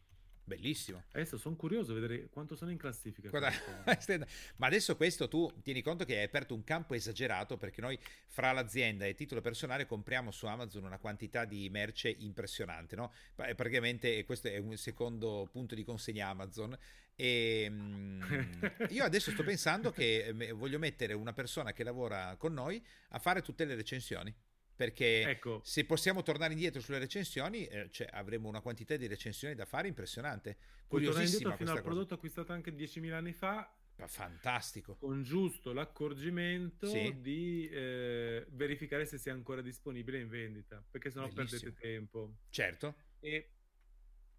Bellissimo. 0.49 1.03
Adesso 1.11 1.37
sono 1.37 1.55
curioso 1.55 1.93
di 1.93 1.99
vedere 1.99 2.27
quanto 2.29 2.55
sono 2.55 2.71
in 2.71 2.77
classifica. 2.77 3.29
Guarda, 3.29 3.51
ma 4.57 4.65
adesso 4.65 4.95
questo 4.95 5.27
tu 5.27 5.53
tieni 5.61 5.83
conto 5.83 6.05
che 6.05 6.17
hai 6.17 6.23
aperto 6.23 6.55
un 6.55 6.63
campo 6.63 6.95
esagerato 6.95 7.55
perché 7.55 7.81
noi 7.81 7.99
fra 8.25 8.51
l'azienda 8.51 9.05
e 9.05 9.09
il 9.09 9.15
titolo 9.15 9.41
personale 9.41 9.85
compriamo 9.85 10.31
su 10.31 10.47
Amazon 10.47 10.85
una 10.85 10.97
quantità 10.97 11.45
di 11.45 11.69
merce 11.69 12.09
impressionante, 12.09 12.95
no? 12.95 13.13
Praticamente 13.35 14.25
questo 14.25 14.47
è 14.47 14.57
un 14.57 14.75
secondo 14.75 15.47
punto 15.51 15.75
di 15.75 15.83
consegna 15.83 16.29
Amazon 16.29 16.75
e 17.15 17.61
ehm, 17.65 18.71
io 18.89 19.03
adesso 19.03 19.29
sto 19.29 19.43
pensando 19.43 19.91
che 19.91 20.33
voglio 20.55 20.79
mettere 20.79 21.13
una 21.13 21.33
persona 21.33 21.73
che 21.73 21.83
lavora 21.83 22.35
con 22.37 22.53
noi 22.53 22.83
a 23.09 23.19
fare 23.19 23.43
tutte 23.43 23.65
le 23.65 23.75
recensioni 23.75 24.33
perché 24.79 25.29
ecco. 25.29 25.59
se 25.61 25.83
possiamo 25.83 26.23
tornare 26.23 26.53
indietro 26.53 26.79
sulle 26.79 26.99
recensioni 26.99 27.65
eh, 27.65 27.89
cioè, 27.91 28.07
avremo 28.13 28.47
una 28.47 28.61
quantità 28.61 28.95
di 28.95 29.07
recensioni 29.07 29.53
da 29.53 29.65
fare 29.65 29.89
impressionante 29.89 30.55
curiosissima 30.87 31.57
fino 31.57 31.71
al 31.71 31.81
prodotto 31.81 32.13
acquistato 32.13 32.53
anche 32.53 32.73
10.000 32.73 33.11
anni 33.11 33.33
fa 33.33 33.75
fantastico 34.05 34.95
con 34.95 35.21
giusto 35.21 35.73
l'accorgimento 35.73 36.87
sì. 36.87 37.19
di 37.19 37.67
eh, 37.67 38.45
verificare 38.51 39.05
se 39.05 39.17
sia 39.17 39.33
ancora 39.33 39.61
disponibile 39.61 40.17
in 40.17 40.29
vendita 40.29 40.81
perché 40.89 41.09
sennò 41.09 41.27
Bellissimo. 41.27 41.59
perdete 41.59 41.81
tempo 41.81 42.35
certo 42.49 42.95
e, 43.19 43.49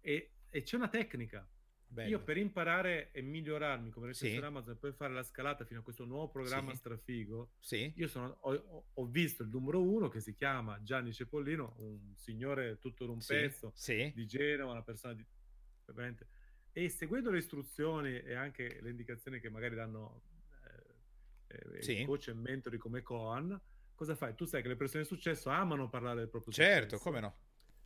e, 0.01 0.31
e 0.49 0.63
c'è 0.63 0.75
una 0.75 0.89
tecnica 0.89 1.47
Bello. 1.91 2.07
Io 2.07 2.23
per 2.23 2.37
imparare 2.37 3.11
e 3.11 3.21
migliorarmi 3.21 3.89
come 3.89 4.07
recensore 4.07 4.39
sì. 4.39 4.45
Amazon 4.45 4.75
e 4.75 4.77
poi 4.77 4.93
fare 4.93 5.13
la 5.13 5.23
scalata 5.23 5.65
fino 5.65 5.81
a 5.81 5.83
questo 5.83 6.05
nuovo 6.05 6.29
programma 6.29 6.71
sì. 6.71 6.77
strafigo, 6.77 7.51
sì. 7.59 7.91
io 7.97 8.07
sono, 8.07 8.37
ho, 8.43 8.85
ho, 8.93 9.05
visto 9.07 9.43
il 9.43 9.49
numero 9.49 9.83
uno 9.83 10.07
che 10.07 10.21
si 10.21 10.33
chiama 10.33 10.81
Gianni 10.83 11.11
Cepollino, 11.11 11.75
un 11.79 12.13
signore 12.15 12.79
tutto 12.79 13.03
in 13.03 13.09
un 13.09 13.19
pezzo 13.19 13.73
di 14.13 14.25
Genova, 14.25 14.71
una 14.71 14.83
persona 14.83 15.13
di... 15.13 15.25
Veramente, 15.83 16.29
e 16.71 16.87
seguendo 16.87 17.29
le 17.29 17.39
istruzioni 17.39 18.21
e 18.21 18.35
anche 18.35 18.79
le 18.81 18.89
indicazioni 18.89 19.41
che 19.41 19.49
magari 19.49 19.75
danno 19.75 20.21
eh, 21.47 21.91
eh, 21.99 22.05
coach 22.05 22.29
e 22.29 22.33
mentori 22.33 22.77
come 22.77 23.01
Coan, 23.01 23.59
cosa 23.95 24.15
fai? 24.15 24.33
Tu 24.35 24.45
sai 24.45 24.61
che 24.61 24.69
le 24.69 24.77
persone 24.77 25.03
di 25.03 25.09
successo 25.09 25.49
amano 25.49 25.89
parlare 25.89 26.19
del 26.19 26.29
proprio 26.29 26.53
certo, 26.53 26.95
successo. 26.95 27.03
come 27.03 27.19
no? 27.19 27.35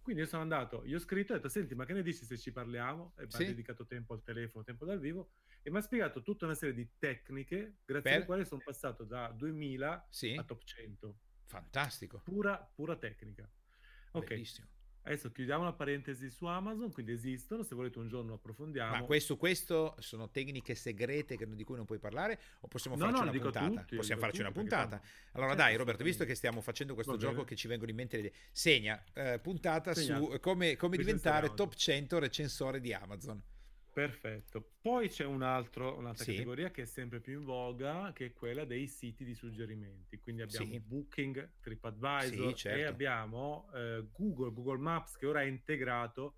Quindi 0.05 0.21
io 0.21 0.27
sono 0.27 0.43
andato, 0.43 0.85
gli 0.85 0.93
ho 0.93 0.99
scritto 0.99 1.31
e 1.31 1.33
ho 1.33 1.37
detto, 1.37 1.49
senti, 1.49 1.73
ma 1.73 1.83
che 1.83 1.93
ne 1.93 2.03
dici 2.03 2.25
se 2.25 2.37
ci 2.37 2.51
parliamo? 2.51 3.15
E 3.17 3.25
sì. 3.27 3.37
mi 3.39 3.43
ha 3.45 3.47
dedicato 3.47 3.87
tempo 3.87 4.13
al 4.13 4.21
telefono, 4.21 4.63
tempo 4.63 4.85
dal 4.85 4.99
vivo, 4.99 5.31
e 5.63 5.71
mi 5.71 5.77
ha 5.77 5.81
spiegato 5.81 6.21
tutta 6.21 6.45
una 6.45 6.53
serie 6.53 6.75
di 6.75 6.87
tecniche, 6.99 7.77
grazie 7.83 8.01
per... 8.01 8.13
alle 8.13 8.25
quali 8.25 8.45
sono 8.45 8.61
passato 8.63 9.03
da 9.03 9.31
2000 9.35 10.07
sì. 10.11 10.35
a 10.35 10.43
top 10.43 10.63
100. 10.63 11.19
Fantastico. 11.45 12.21
Pura, 12.23 12.55
pura 12.75 12.95
tecnica. 12.97 13.49
Ok. 14.11 14.27
Bellissimo. 14.27 14.67
Adesso 15.05 15.31
chiudiamo 15.31 15.63
la 15.63 15.73
parentesi 15.73 16.31
su 16.31 16.45
Amazon, 16.45 16.91
quindi 16.91 17.11
esistono, 17.11 17.61
se 17.61 17.75
volete 17.75 17.99
un 17.99 18.07
giorno 18.07 18.33
approfondiamo. 18.33 18.91
Ma 18.91 19.03
questo, 19.03 19.37
questo 19.37 19.95
sono 19.99 20.31
tecniche 20.31 20.73
segrete 20.73 21.37
di 21.37 21.63
cui 21.63 21.75
non 21.75 21.85
puoi 21.85 21.99
parlare 21.99 22.39
o 22.61 22.67
possiamo 22.67 22.97
farci 22.97 23.13
no, 23.13 23.21
una 23.21 23.31
puntata? 23.31 23.81
Tutti, 23.81 23.95
possiamo 23.97 24.21
farci 24.21 24.41
una 24.41 24.51
puntata. 24.51 24.99
Allora 25.33 25.51
certo, 25.51 25.63
dai 25.63 25.75
Roberto, 25.75 26.03
visto 26.03 26.25
che 26.25 26.33
stiamo 26.33 26.59
facendo 26.59 26.95
questo 26.95 27.17
gioco 27.17 27.43
che 27.43 27.55
ci 27.55 27.67
vengono 27.67 27.91
in 27.91 27.97
mente 27.97 28.15
le 28.15 28.27
idee, 28.27 28.33
segna 28.51 29.03
eh, 29.13 29.39
puntata 29.39 29.93
segna. 29.93 30.17
su 30.17 30.39
come, 30.39 30.75
come 30.75 30.97
diventare 30.97 31.53
top 31.53 31.75
100 31.75 32.17
recensore 32.17 32.79
di 32.79 32.91
Amazon. 32.91 33.39
Perfetto. 33.95 34.71
Poi 34.81 35.07
c'è 35.07 35.23
un 35.23 35.41
altro, 35.41 35.97
un'altra 35.97 36.25
sì. 36.25 36.31
categoria 36.31 36.69
che 36.69 36.81
è 36.81 36.85
sempre 36.85 37.21
più 37.21 37.39
in 37.39 37.45
voga, 37.45 38.11
che 38.13 38.25
è 38.25 38.33
quella 38.33 38.65
dei 38.65 38.87
siti 38.87 39.23
di 39.23 39.33
suggerimenti. 39.33 40.19
Quindi 40.19 40.41
abbiamo 40.41 40.73
sì. 40.73 40.79
Booking, 40.81 41.51
TripAdvisor 41.61 42.49
sì, 42.49 42.55
certo. 42.55 42.77
e 42.77 42.83
abbiamo 42.83 43.69
eh, 43.73 44.05
Google, 44.11 44.51
Google 44.51 44.79
Maps 44.79 45.15
che 45.15 45.25
ora 45.25 45.39
ha 45.39 45.45
integrato 45.45 46.33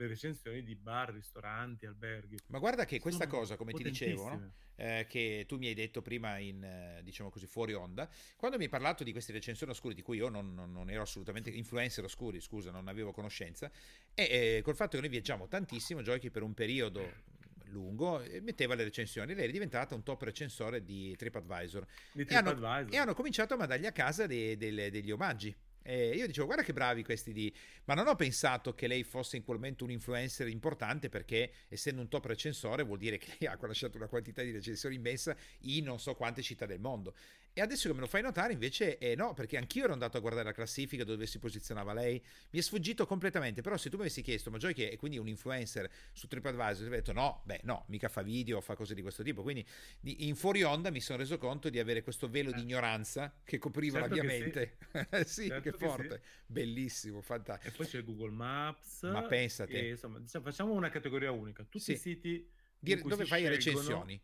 le 0.00 0.08
recensioni 0.08 0.62
di 0.62 0.74
bar, 0.74 1.12
ristoranti, 1.12 1.84
alberghi. 1.84 2.38
Ma 2.46 2.58
guarda 2.58 2.84
che 2.86 2.98
questa 2.98 3.26
cosa, 3.26 3.56
come 3.56 3.72
ti 3.72 3.82
dicevo, 3.82 4.28
no? 4.28 4.52
eh, 4.76 5.06
che 5.08 5.44
tu 5.46 5.58
mi 5.58 5.66
hai 5.66 5.74
detto 5.74 6.00
prima 6.00 6.38
in, 6.38 6.64
eh, 6.64 7.00
diciamo 7.02 7.28
così, 7.28 7.46
fuori 7.46 7.74
onda, 7.74 8.08
quando 8.36 8.56
mi 8.56 8.64
hai 8.64 8.70
parlato 8.70 9.04
di 9.04 9.12
queste 9.12 9.32
recensioni 9.32 9.72
oscure 9.72 9.94
di 9.94 10.02
cui 10.02 10.16
io 10.16 10.28
non, 10.28 10.54
non, 10.54 10.72
non 10.72 10.88
ero 10.88 11.02
assolutamente 11.02 11.50
influencer 11.50 12.02
oscuri, 12.02 12.40
scusa, 12.40 12.70
non 12.70 12.88
avevo 12.88 13.12
conoscenza, 13.12 13.70
e 14.14 14.56
eh, 14.56 14.62
col 14.62 14.74
fatto 14.74 14.96
che 14.96 15.02
noi 15.02 15.10
viaggiamo 15.10 15.46
tantissimo, 15.48 16.00
Giochi 16.00 16.30
per 16.30 16.42
un 16.42 16.54
periodo 16.54 17.38
lungo 17.70 18.20
metteva 18.40 18.74
le 18.74 18.82
recensioni 18.82 19.32
lei 19.32 19.46
è 19.46 19.52
diventata 19.52 19.94
un 19.94 20.02
top 20.02 20.22
recensore 20.22 20.82
di 20.82 21.14
TripAdvisor, 21.14 21.86
di 22.12 22.24
TripAdvisor. 22.24 22.64
E, 22.64 22.74
hanno, 22.74 22.90
e 22.90 22.96
hanno 22.96 23.14
cominciato 23.14 23.54
a 23.54 23.58
mandargli 23.58 23.86
a 23.86 23.92
casa 23.92 24.26
dei, 24.26 24.56
dei, 24.56 24.90
degli 24.90 25.12
omaggi 25.12 25.54
e 25.82 26.10
io 26.10 26.26
dicevo, 26.26 26.46
guarda 26.46 26.62
che 26.62 26.72
bravi 26.72 27.02
questi 27.02 27.32
di... 27.32 27.52
Ma 27.84 27.94
non 27.94 28.06
ho 28.06 28.14
pensato 28.14 28.74
che 28.74 28.86
lei 28.86 29.02
fosse 29.02 29.36
in 29.36 29.44
quel 29.44 29.58
momento 29.58 29.84
un 29.84 29.90
influencer 29.90 30.46
importante 30.48 31.08
perché 31.08 31.52
essendo 31.68 32.00
un 32.00 32.08
top 32.08 32.26
recensore 32.26 32.82
vuol 32.82 32.98
dire 32.98 33.18
che 33.18 33.34
lei 33.38 33.50
ha 33.50 33.58
lasciato 33.60 33.96
una 33.96 34.06
quantità 34.06 34.42
di 34.42 34.52
recensioni 34.52 34.96
immensa 34.96 35.36
in 35.60 35.84
non 35.84 35.98
so 35.98 36.14
quante 36.14 36.42
città 36.42 36.66
del 36.66 36.80
mondo. 36.80 37.14
E 37.52 37.60
adesso 37.60 37.88
che 37.88 37.94
me 37.94 38.00
lo 38.00 38.06
fai 38.06 38.22
notare 38.22 38.52
invece 38.52 38.98
eh, 38.98 39.16
no, 39.16 39.34
perché 39.34 39.56
anch'io 39.56 39.84
ero 39.84 39.92
andato 39.92 40.16
a 40.16 40.20
guardare 40.20 40.44
la 40.44 40.52
classifica 40.52 41.02
dove 41.02 41.26
si 41.26 41.40
posizionava 41.40 41.92
lei, 41.92 42.22
mi 42.50 42.58
è 42.60 42.62
sfuggito 42.62 43.06
completamente, 43.06 43.60
però 43.60 43.76
se 43.76 43.90
tu 43.90 43.96
mi 43.96 44.02
avessi 44.02 44.22
chiesto, 44.22 44.50
ma 44.50 44.58
Joy 44.58 44.72
che 44.72 44.90
è 44.90 44.96
quindi 44.96 45.18
un 45.18 45.26
influencer 45.26 45.90
su 46.12 46.28
TripAdvisor, 46.28 46.76
ti 46.76 46.82
avrei 46.84 46.98
detto 47.00 47.12
no, 47.12 47.42
beh 47.44 47.60
no, 47.64 47.84
mica 47.88 48.08
fa 48.08 48.22
video, 48.22 48.60
fa 48.60 48.76
cose 48.76 48.94
di 48.94 49.02
questo 49.02 49.24
tipo, 49.24 49.42
quindi 49.42 49.66
in 50.02 50.36
fuori 50.36 50.62
onda 50.62 50.90
mi 50.90 51.00
sono 51.00 51.18
reso 51.18 51.38
conto 51.38 51.68
di 51.70 51.80
avere 51.80 52.02
questo 52.02 52.28
velo 52.28 52.50
eh. 52.50 52.54
di 52.54 52.60
ignoranza 52.62 53.34
che 53.42 53.58
copriva 53.58 53.98
certo 53.98 54.14
la 54.14 54.22
mia 54.22 54.32
mente. 54.32 54.78
Sì, 55.24 55.24
sì 55.42 55.46
certo 55.48 55.70
che 55.70 55.76
forte, 55.76 56.20
sì. 56.22 56.42
bellissimo, 56.46 57.20
fantastico. 57.20 57.74
E 57.74 57.76
poi 57.76 57.86
c'è 57.86 58.04
Google 58.04 58.30
Maps. 58.30 59.02
Ma 59.02 59.22
pensate. 59.22 59.72
E, 59.72 59.88
insomma, 59.90 60.20
diciamo, 60.20 60.44
facciamo 60.44 60.72
una 60.72 60.88
categoria 60.88 61.32
unica, 61.32 61.64
tutti 61.64 61.80
sì. 61.80 61.92
i 61.92 61.96
siti... 61.96 62.48
Dire, 62.82 63.02
dove 63.02 63.26
fai 63.26 63.46
recensioni. 63.46 64.18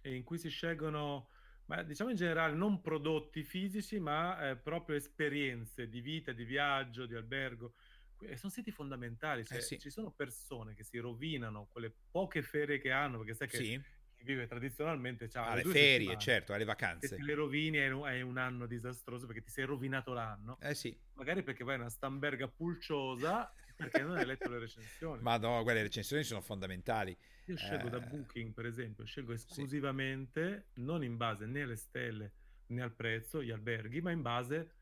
E 0.00 0.14
in 0.14 0.22
cui 0.22 0.38
si 0.38 0.48
scelgono 0.48 1.28
ma 1.68 1.82
diciamo 1.82 2.10
in 2.10 2.16
generale 2.16 2.54
non 2.54 2.80
prodotti 2.80 3.42
fisici, 3.42 3.98
ma 3.98 4.50
eh, 4.50 4.56
proprio 4.56 4.96
esperienze 4.96 5.88
di 5.88 6.00
vita, 6.00 6.32
di 6.32 6.44
viaggio, 6.44 7.06
di 7.06 7.14
albergo. 7.14 7.74
E 8.20 8.36
sono 8.36 8.50
siti 8.50 8.70
fondamentali. 8.70 9.44
Cioè, 9.44 9.58
eh 9.58 9.60
sì. 9.60 9.78
Ci 9.78 9.90
sono 9.90 10.10
persone 10.10 10.74
che 10.74 10.82
si 10.82 10.98
rovinano 10.98 11.68
quelle 11.70 11.94
poche 12.10 12.42
ferie 12.42 12.78
che 12.78 12.90
hanno, 12.90 13.18
perché 13.18 13.34
sai 13.34 13.48
che 13.48 13.56
sì. 13.58 13.80
chi 14.16 14.24
vive 14.24 14.46
tradizionalmente 14.46 15.28
ha 15.34 15.54
le 15.54 15.64
ferie, 15.64 16.16
certo, 16.16 16.54
alle 16.54 16.64
vacanze. 16.64 17.06
Se 17.06 17.22
le 17.22 17.34
rovini 17.34 17.76
è 17.76 18.20
un, 18.22 18.38
anno 18.38 18.66
disastroso 18.66 19.26
perché 19.26 19.42
ti 19.42 19.50
sei 19.50 19.66
rovinato 19.66 20.14
l'anno. 20.14 20.58
Eh 20.60 20.74
sì. 20.74 20.98
Magari 21.14 21.42
perché 21.42 21.64
vai 21.64 21.74
in 21.74 21.82
una 21.82 21.90
stamberga 21.90 22.48
pulciosa 22.48 23.52
perché 23.78 24.02
non 24.02 24.16
hai 24.16 24.26
letto 24.26 24.50
le 24.50 24.58
recensioni. 24.58 25.22
Ma 25.22 25.36
no, 25.36 25.62
guarda, 25.62 25.74
le 25.74 25.82
recensioni 25.82 26.24
sono 26.24 26.40
fondamentali. 26.40 27.16
Io 27.46 27.56
scelgo 27.56 27.86
eh... 27.86 27.90
da 27.90 28.00
Booking, 28.00 28.52
per 28.52 28.66
esempio, 28.66 29.04
scelgo 29.04 29.32
esclusivamente, 29.32 30.66
sì. 30.74 30.82
non 30.82 31.04
in 31.04 31.16
base 31.16 31.46
né 31.46 31.62
alle 31.62 31.76
stelle 31.76 32.32
né 32.66 32.82
al 32.82 32.92
prezzo, 32.92 33.42
gli 33.42 33.52
alberghi, 33.52 34.00
ma 34.00 34.10
in 34.10 34.20
base 34.20 34.72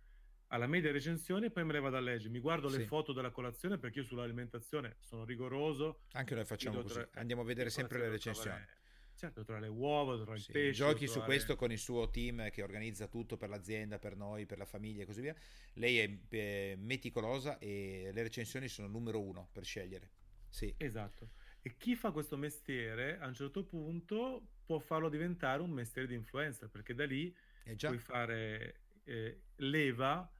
alla 0.48 0.66
media 0.66 0.90
recensione 0.92 1.46
e 1.46 1.50
poi 1.50 1.64
me 1.64 1.74
le 1.74 1.80
vado 1.80 1.96
a 1.96 2.00
leggere. 2.00 2.30
Mi 2.30 2.40
guardo 2.40 2.68
sì. 2.68 2.78
le 2.78 2.86
foto 2.86 3.12
della 3.12 3.30
colazione 3.30 3.78
perché 3.78 3.98
io 3.98 4.04
sull'alimentazione 4.04 4.96
sono 5.00 5.24
rigoroso. 5.24 6.04
Anche 6.12 6.34
noi 6.34 6.44
facciamo 6.46 6.80
così, 6.80 6.94
tre... 6.94 7.10
andiamo 7.14 7.42
a 7.42 7.44
vedere 7.44 7.68
sempre 7.68 7.98
le 7.98 8.08
recensioni. 8.08 8.56
Trovare... 8.56 8.84
Certo, 9.16 9.44
tra 9.44 9.58
le 9.58 9.68
uova, 9.68 10.22
tra 10.22 10.34
il 10.34 10.40
sì, 10.40 10.52
pesce. 10.52 10.72
Giochi 10.72 11.06
su 11.06 11.20
questo 11.22 11.56
con 11.56 11.72
il 11.72 11.78
suo 11.78 12.10
team 12.10 12.50
che 12.50 12.62
organizza 12.62 13.06
tutto 13.06 13.38
per 13.38 13.48
l'azienda, 13.48 13.98
per 13.98 14.14
noi, 14.14 14.44
per 14.44 14.58
la 14.58 14.66
famiglia 14.66 15.02
e 15.02 15.06
così 15.06 15.22
via. 15.22 15.34
Lei 15.74 15.98
è 16.28 16.74
meticolosa 16.76 17.58
e 17.58 18.10
le 18.12 18.22
recensioni 18.22 18.68
sono 18.68 18.88
numero 18.88 19.22
uno 19.22 19.48
per 19.52 19.64
scegliere. 19.64 20.10
Sì. 20.50 20.74
Esatto. 20.76 21.30
E 21.62 21.76
chi 21.78 21.96
fa 21.96 22.10
questo 22.10 22.36
mestiere 22.36 23.18
a 23.18 23.26
un 23.26 23.32
certo 23.32 23.64
punto 23.64 24.48
può 24.66 24.78
farlo 24.78 25.08
diventare 25.08 25.62
un 25.62 25.70
mestiere 25.70 26.06
di 26.06 26.14
influencer, 26.14 26.68
perché 26.68 26.94
da 26.94 27.06
lì 27.06 27.34
eh 27.64 27.74
puoi 27.74 27.98
fare 27.98 28.80
eh, 29.04 29.40
leva 29.56 30.30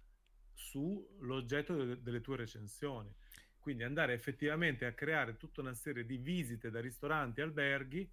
sull'oggetto 0.53 1.83
de- 1.83 2.03
delle 2.03 2.21
tue 2.21 2.37
recensioni. 2.37 3.11
Quindi 3.59 3.85
andare 3.85 4.13
effettivamente 4.13 4.85
a 4.85 4.93
creare 4.93 5.39
tutta 5.39 5.63
una 5.63 5.75
serie 5.75 6.05
di 6.05 6.19
visite 6.19 6.71
da 6.71 6.81
ristoranti, 6.81 7.41
alberghi, 7.41 8.09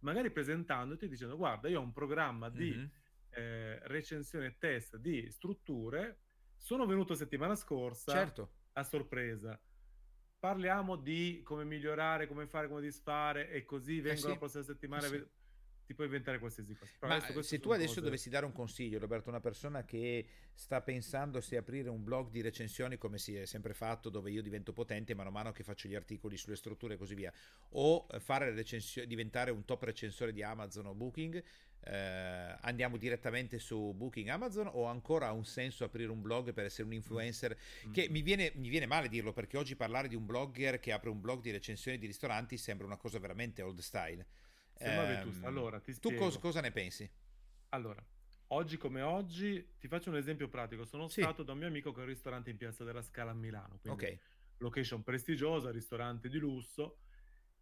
magari 0.00 0.30
presentandoti 0.30 1.08
dicendo 1.08 1.36
guarda 1.36 1.68
io 1.68 1.80
ho 1.80 1.82
un 1.82 1.92
programma 1.92 2.48
di 2.48 2.70
mm-hmm. 2.70 2.86
eh, 3.30 3.78
recensione 3.88 4.46
e 4.46 4.56
test 4.58 4.96
di 4.96 5.30
strutture, 5.30 6.20
sono 6.56 6.86
venuto 6.86 7.14
settimana 7.14 7.54
scorsa 7.54 8.12
certo. 8.12 8.50
a 8.72 8.82
sorpresa 8.82 9.60
parliamo 10.38 10.96
di 10.96 11.40
come 11.42 11.64
migliorare, 11.64 12.28
come 12.28 12.46
fare, 12.46 12.68
come 12.68 12.80
disfare 12.80 13.50
e 13.50 13.64
così 13.64 14.00
vengo 14.00 14.18
eh 14.18 14.22
sì, 14.22 14.28
la 14.28 14.36
prossima 14.36 14.62
settimana. 14.62 15.06
Sì. 15.06 15.26
Ti 15.86 15.94
puoi 15.94 16.06
inventare 16.06 16.40
qualsiasi 16.40 16.74
cosa. 16.74 16.90
Però 16.98 17.12
Ma 17.12 17.42
se 17.42 17.60
tu 17.60 17.70
adesso 17.70 17.94
cose... 17.94 18.00
dovessi 18.00 18.28
dare 18.28 18.44
un 18.44 18.52
consiglio, 18.52 18.98
Roberto, 18.98 19.28
una 19.28 19.40
persona 19.40 19.84
che 19.84 20.26
sta 20.52 20.80
pensando 20.80 21.40
se 21.40 21.56
aprire 21.56 21.88
un 21.88 22.02
blog 22.02 22.30
di 22.30 22.40
recensioni 22.40 22.98
come 22.98 23.18
si 23.18 23.36
è 23.36 23.46
sempre 23.46 23.72
fatto, 23.72 24.08
dove 24.08 24.32
io 24.32 24.42
divento 24.42 24.72
potente 24.72 25.14
mano 25.14 25.28
a 25.28 25.32
mano 25.32 25.52
che 25.52 25.62
faccio 25.62 25.86
gli 25.86 25.94
articoli 25.94 26.36
sulle 26.36 26.56
strutture 26.56 26.94
e 26.94 26.96
così 26.96 27.14
via, 27.14 27.32
o 27.70 28.06
fare 28.18 28.50
recensioni, 28.52 29.06
diventare 29.06 29.52
un 29.52 29.64
top 29.64 29.84
recensore 29.84 30.32
di 30.32 30.42
Amazon 30.42 30.86
o 30.86 30.94
Booking, 30.94 31.42
eh, 31.88 32.56
andiamo 32.62 32.96
direttamente 32.96 33.60
su 33.60 33.92
Booking 33.94 34.28
Amazon 34.28 34.68
o 34.72 34.86
ancora 34.86 35.28
ha 35.28 35.32
un 35.32 35.44
senso 35.44 35.84
aprire 35.84 36.10
un 36.10 36.20
blog 36.20 36.52
per 36.52 36.64
essere 36.64 36.82
un 36.82 36.92
influencer 36.92 37.56
mm. 37.86 37.92
che 37.92 38.08
mi 38.10 38.22
viene, 38.22 38.50
mi 38.56 38.68
viene, 38.68 38.86
male 38.86 39.08
dirlo 39.08 39.32
perché 39.32 39.56
oggi 39.56 39.76
parlare 39.76 40.08
di 40.08 40.16
un 40.16 40.26
blogger 40.26 40.80
che 40.80 40.90
apre 40.90 41.10
un 41.10 41.20
blog 41.20 41.40
di 41.42 41.52
recensioni 41.52 41.96
di 41.96 42.06
ristoranti 42.06 42.56
sembra 42.56 42.86
una 42.86 42.96
cosa 42.96 43.20
veramente 43.20 43.62
old 43.62 43.78
style 43.78 44.26
eh, 44.78 45.24
allora, 45.42 45.80
ti 45.80 45.98
tu 45.98 46.14
cosa, 46.14 46.38
cosa 46.38 46.60
ne 46.60 46.70
pensi? 46.70 47.10
Allora, 47.70 48.04
oggi 48.48 48.76
come 48.76 49.02
oggi 49.02 49.74
ti 49.78 49.88
faccio 49.88 50.10
un 50.10 50.16
esempio 50.16 50.48
pratico 50.48 50.84
sono 50.84 51.08
sì. 51.08 51.20
stato 51.20 51.42
da 51.42 51.52
un 51.52 51.58
mio 51.58 51.66
amico 51.66 51.92
che 51.92 52.00
ha 52.00 52.02
un 52.02 52.08
ristorante 52.08 52.50
in 52.50 52.56
Piazza 52.56 52.84
della 52.84 53.02
Scala 53.02 53.32
a 53.32 53.34
Milano 53.34 53.78
quindi 53.80 54.04
okay. 54.04 54.20
location 54.58 55.02
prestigiosa 55.02 55.70
ristorante 55.70 56.28
di 56.28 56.38
lusso 56.38 56.98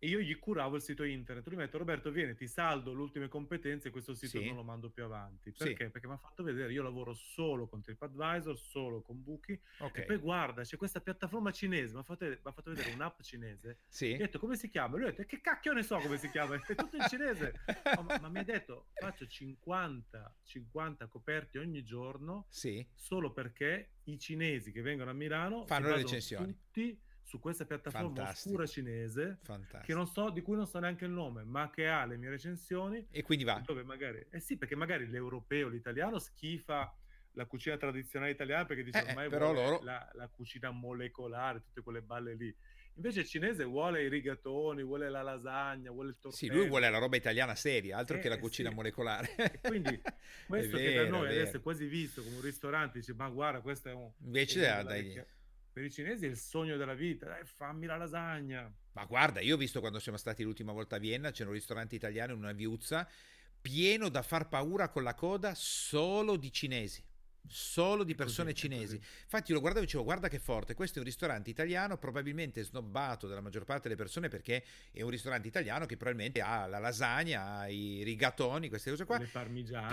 e 0.05 0.09
io 0.09 0.21
gli 0.21 0.39
curavo 0.39 0.77
il 0.77 0.83
sito 0.83 1.03
internet. 1.03 1.47
Lui 1.47 1.57
mi 1.57 1.63
ha 1.63 1.65
detto 1.65 1.79
Roberto 1.79 2.11
vieni, 2.11 2.35
ti 2.35 2.47
saldo 2.47 2.93
le 2.93 3.01
ultime 3.01 3.27
competenze 3.27 3.89
e 3.89 3.91
questo 3.91 4.13
sito 4.13 4.39
sì. 4.39 4.45
non 4.45 4.57
lo 4.57 4.63
mando 4.63 4.91
più 4.91 5.03
avanti. 5.03 5.51
Perché? 5.51 5.85
Sì. 5.87 5.91
Perché 5.91 6.07
mi 6.07 6.13
ha 6.13 6.19
fatto 6.19 6.43
vedere, 6.43 6.71
io 6.73 6.83
lavoro 6.83 7.15
solo 7.15 7.67
con 7.67 7.81
TripAdvisor, 7.81 8.59
solo 8.59 9.01
con 9.01 9.23
Booking 9.23 9.59
okay. 9.79 10.03
e 10.03 10.05
poi 10.05 10.19
guarda, 10.19 10.63
c'è 10.63 10.77
questa 10.77 11.01
piattaforma 11.01 11.51
cinese, 11.53 11.95
mi 11.95 12.01
ha 12.01 12.03
fatto, 12.03 12.27
fatto, 12.43 12.71
vedere 12.71 12.93
un'app 12.93 13.23
cinese. 13.23 13.79
Sì. 13.89 14.09
Mi 14.09 14.15
ha 14.15 14.19
detto 14.19 14.39
come 14.39 14.57
si 14.57 14.69
chiama? 14.69 14.99
Lui 14.99 15.07
ha 15.07 15.11
detto 15.11 15.25
che 15.25 15.41
cacchio 15.41 15.73
ne 15.73 15.83
so 15.83 15.97
come 15.97 16.19
si 16.19 16.29
chiama? 16.29 16.57
È 16.57 16.75
tutto 16.75 16.97
in 16.97 17.05
cinese. 17.09 17.55
oh, 17.97 18.03
ma, 18.03 18.19
ma, 18.19 18.29
mi 18.29 18.41
ha 18.41 18.45
detto 18.45 18.89
faccio 18.93 19.27
50, 19.27 20.37
50 20.43 21.07
coperti 21.07 21.57
ogni 21.57 21.83
giorno 21.83 22.45
sì. 22.51 22.87
solo 22.93 23.33
perché 23.33 23.93
i 24.05 24.19
cinesi 24.19 24.71
che 24.71 24.83
vengono 24.83 25.09
a 25.09 25.15
Milano 25.15 25.65
fanno 25.65 25.89
le 25.89 25.97
recensioni. 25.97 26.53
Tutti 26.53 27.01
su 27.35 27.41
questa 27.41 27.65
piattaforma 27.65 28.15
Fantastico. 28.15 28.55
oscura 28.55 28.67
cinese 28.67 29.39
so, 30.07 30.31
di 30.31 30.41
cui 30.41 30.55
non 30.55 30.69
so 30.69 30.79
neanche 30.79 31.05
il 31.05 31.11
nome, 31.11 31.43
ma 31.43 31.69
che 31.69 31.89
ha 31.89 32.05
le 32.05 32.17
mie 32.17 32.31
recensioni. 32.31 33.05
E 33.11 33.23
quindi 33.23 33.43
va. 33.43 33.61
Dove 33.65 33.83
magari, 33.83 34.25
eh 34.31 34.39
sì, 34.39 34.57
perché 34.57 34.77
magari 34.77 35.09
l'europeo, 35.09 35.67
l'italiano 35.67 36.21
schifa 36.21 36.97
la 37.33 37.47
cucina 37.47 37.77
tradizionale 37.77 38.31
italiana 38.31 38.65
perché 38.65 38.85
dice 38.85 39.05
eh, 39.05 39.09
ormai 39.09 39.29
però 39.29 39.53
loro... 39.53 39.83
la, 39.83 40.09
la, 40.13 40.29
cucina 40.29 40.71
molecolare, 40.71 41.63
tutte 41.63 41.81
quelle 41.81 42.03
balle 42.03 42.35
lì. 42.35 42.55
Invece 42.97 43.21
il 43.21 43.27
cinese 43.27 43.65
vuole 43.65 44.05
i 44.05 44.09
rigatoni, 44.09 44.85
vuole 44.85 45.11
la 45.11 45.23
lasagna, 45.23 45.91
vuole 45.91 46.11
il 46.11 46.19
tortello. 46.21 46.53
Sì, 46.53 46.57
lui 46.57 46.69
vuole 46.69 46.89
la 46.89 46.99
roba 46.99 47.17
italiana 47.17 47.57
seria, 47.57 47.97
altro 47.97 48.19
eh, 48.19 48.21
che 48.21 48.29
la 48.29 48.39
cucina 48.39 48.69
sì. 48.69 48.75
molecolare. 48.77 49.35
E 49.55 49.59
quindi 49.61 50.01
questo 50.47 50.77
vero, 50.77 51.03
che 51.03 51.11
da 51.11 51.17
noi 51.17 51.27
adesso 51.27 51.57
è 51.57 51.61
quasi 51.61 51.87
visto 51.87 52.23
come 52.23 52.37
un 52.37 52.43
ristorante, 52.43 53.01
dice 53.01 53.13
ma 53.15 53.29
guarda 53.29 53.61
questo 53.61 53.89
è 53.89 53.93
un... 53.93 54.09
Invece 54.19 54.65
è 54.65 54.85
dai, 54.85 55.25
per 55.75 55.83
i 55.83 55.91
cinesi 55.91 56.25
è 56.25 56.29
il 56.29 56.37
sogno 56.37 56.77
della 56.77 56.95
vita, 56.95 57.27
dai 57.27 57.45
fammi 57.45 57.87
la 57.87 57.97
lasagna. 57.97 58.73
Ma 58.93 59.05
guarda, 59.07 59.41
io 59.41 59.57
ho 59.57 59.59
visto 59.59 59.81
quando 59.81 59.99
siamo 59.99 60.17
stati 60.17 60.45
l'ultima 60.45 60.71
volta 60.71 60.97
a 60.97 60.99
Vienna, 61.01 61.33
c'era 61.33 61.49
un 61.49 61.57
ristorante 61.57 61.97
italiano 61.97 62.33
in 62.33 62.39
una 62.39 62.53
viuzza 62.53 63.09
pieno 63.61 64.09
da 64.09 64.23
far 64.23 64.49
paura 64.49 64.89
con 64.89 65.03
la 65.03 65.15
coda 65.15 65.53
solo 65.57 66.37
di 66.37 66.53
cinesi. 66.53 67.05
Solo 67.47 68.05
di 68.05 68.15
persone 68.15 68.53
così, 68.53 68.69
cinesi. 68.69 68.95
Infatti 68.95 69.53
lo 69.53 69.61
guardavo 69.61 69.83
e 69.85 69.87
dicevo 69.87 70.05
guarda 70.05 70.29
che 70.29 70.39
forte, 70.39 70.75
questo 70.75 70.97
è 70.97 70.99
un 71.01 71.07
ristorante 71.07 71.51
italiano 71.51 71.99
probabilmente 71.99 72.63
snobbato 72.63 73.27
dalla 73.27 73.41
maggior 73.41 73.65
parte 73.65 73.83
delle 73.85 73.97
persone 73.97 74.29
perché 74.29 74.65
è 74.93 75.03
un 75.03 75.11
ristorante 75.11 75.49
italiano 75.49 75.87
che 75.87 75.97
probabilmente 75.97 76.41
ha 76.41 76.67
la 76.67 76.79
lasagna, 76.79 77.59
ha 77.59 77.69
i 77.69 78.03
rigatoni, 78.03 78.69
queste 78.69 78.91
cose 78.91 79.05
qua, 79.05 79.19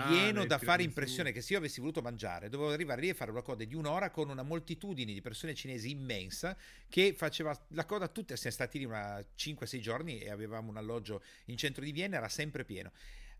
pieno 0.06 0.44
da 0.46 0.58
fare 0.58 0.82
impressione 0.82 1.32
che 1.32 1.40
se 1.40 1.52
io 1.52 1.58
avessi 1.58 1.80
voluto 1.80 2.00
mangiare 2.02 2.48
dovevo 2.48 2.70
arrivare 2.70 3.00
lì 3.00 3.08
e 3.08 3.14
fare 3.14 3.30
una 3.30 3.42
coda 3.42 3.64
di 3.64 3.74
un'ora 3.74 4.10
con 4.10 4.28
una 4.28 4.42
moltitudine 4.42 5.12
di 5.12 5.20
persone 5.20 5.54
cinesi 5.54 5.90
immensa 5.90 6.56
che 6.88 7.14
faceva 7.16 7.58
la 7.68 7.84
coda 7.84 8.08
tutte, 8.08 8.36
siamo 8.36 8.54
stati 8.54 8.78
lì 8.78 8.84
una 8.84 9.18
5-6 9.18 9.78
giorni 9.80 10.20
e 10.20 10.30
avevamo 10.30 10.70
un 10.70 10.76
alloggio 10.76 11.22
in 11.46 11.56
centro 11.56 11.84
di 11.84 11.92
Vienna, 11.92 12.16
era 12.16 12.28
sempre 12.28 12.64
pieno. 12.64 12.92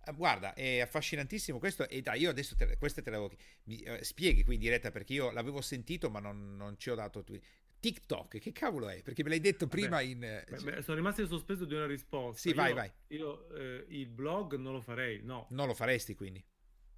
Eh, 0.04 0.12
guarda, 0.12 0.54
è 0.54 0.80
affascinantissimo 0.80 1.59
questo 1.59 1.88
e 1.88 2.02
dai, 2.02 2.21
io 2.21 2.30
adesso 2.30 2.56
te, 2.56 2.76
queste 2.76 3.02
te 3.02 3.11
le 3.11 3.16
avevo, 3.16 3.35
mi, 3.64 3.80
eh, 3.80 4.02
spieghi 4.02 4.42
qui 4.42 4.54
in 4.54 4.61
diretta 4.61 4.90
perché 4.90 5.12
io 5.12 5.30
l'avevo 5.30 5.61
sentito 5.61 6.11
ma 6.11 6.18
non, 6.18 6.56
non 6.56 6.76
ci 6.76 6.90
ho 6.90 6.94
dato 6.94 7.23
tu. 7.23 7.38
TikTok, 7.78 8.38
che 8.38 8.52
cavolo 8.52 8.88
è? 8.88 9.02
Perché 9.02 9.25
me 9.25 9.30
l'hai 9.30 9.40
detto 9.40 9.66
Vabbè, 9.66 9.80
prima 9.80 10.00
in... 10.00 10.23
Eh, 10.23 10.44
beh, 10.49 10.82
sono 10.82 10.97
rimasto 10.97 11.21
in 11.21 11.26
sospeso 11.26 11.64
di 11.64 11.75
una 11.75 11.87
risposta. 11.87 12.40
Sì, 12.40 12.49
io, 12.50 12.54
vai, 12.54 12.73
vai. 12.73 12.90
Io 13.09 13.49
eh, 13.54 13.85
il 13.88 14.09
blog 14.09 14.54
non 14.54 14.73
lo 14.73 14.80
farei, 14.80 15.21
no. 15.23 15.47
Non 15.50 15.66
lo 15.66 15.75
faresti 15.75 16.14
quindi? 16.14 16.44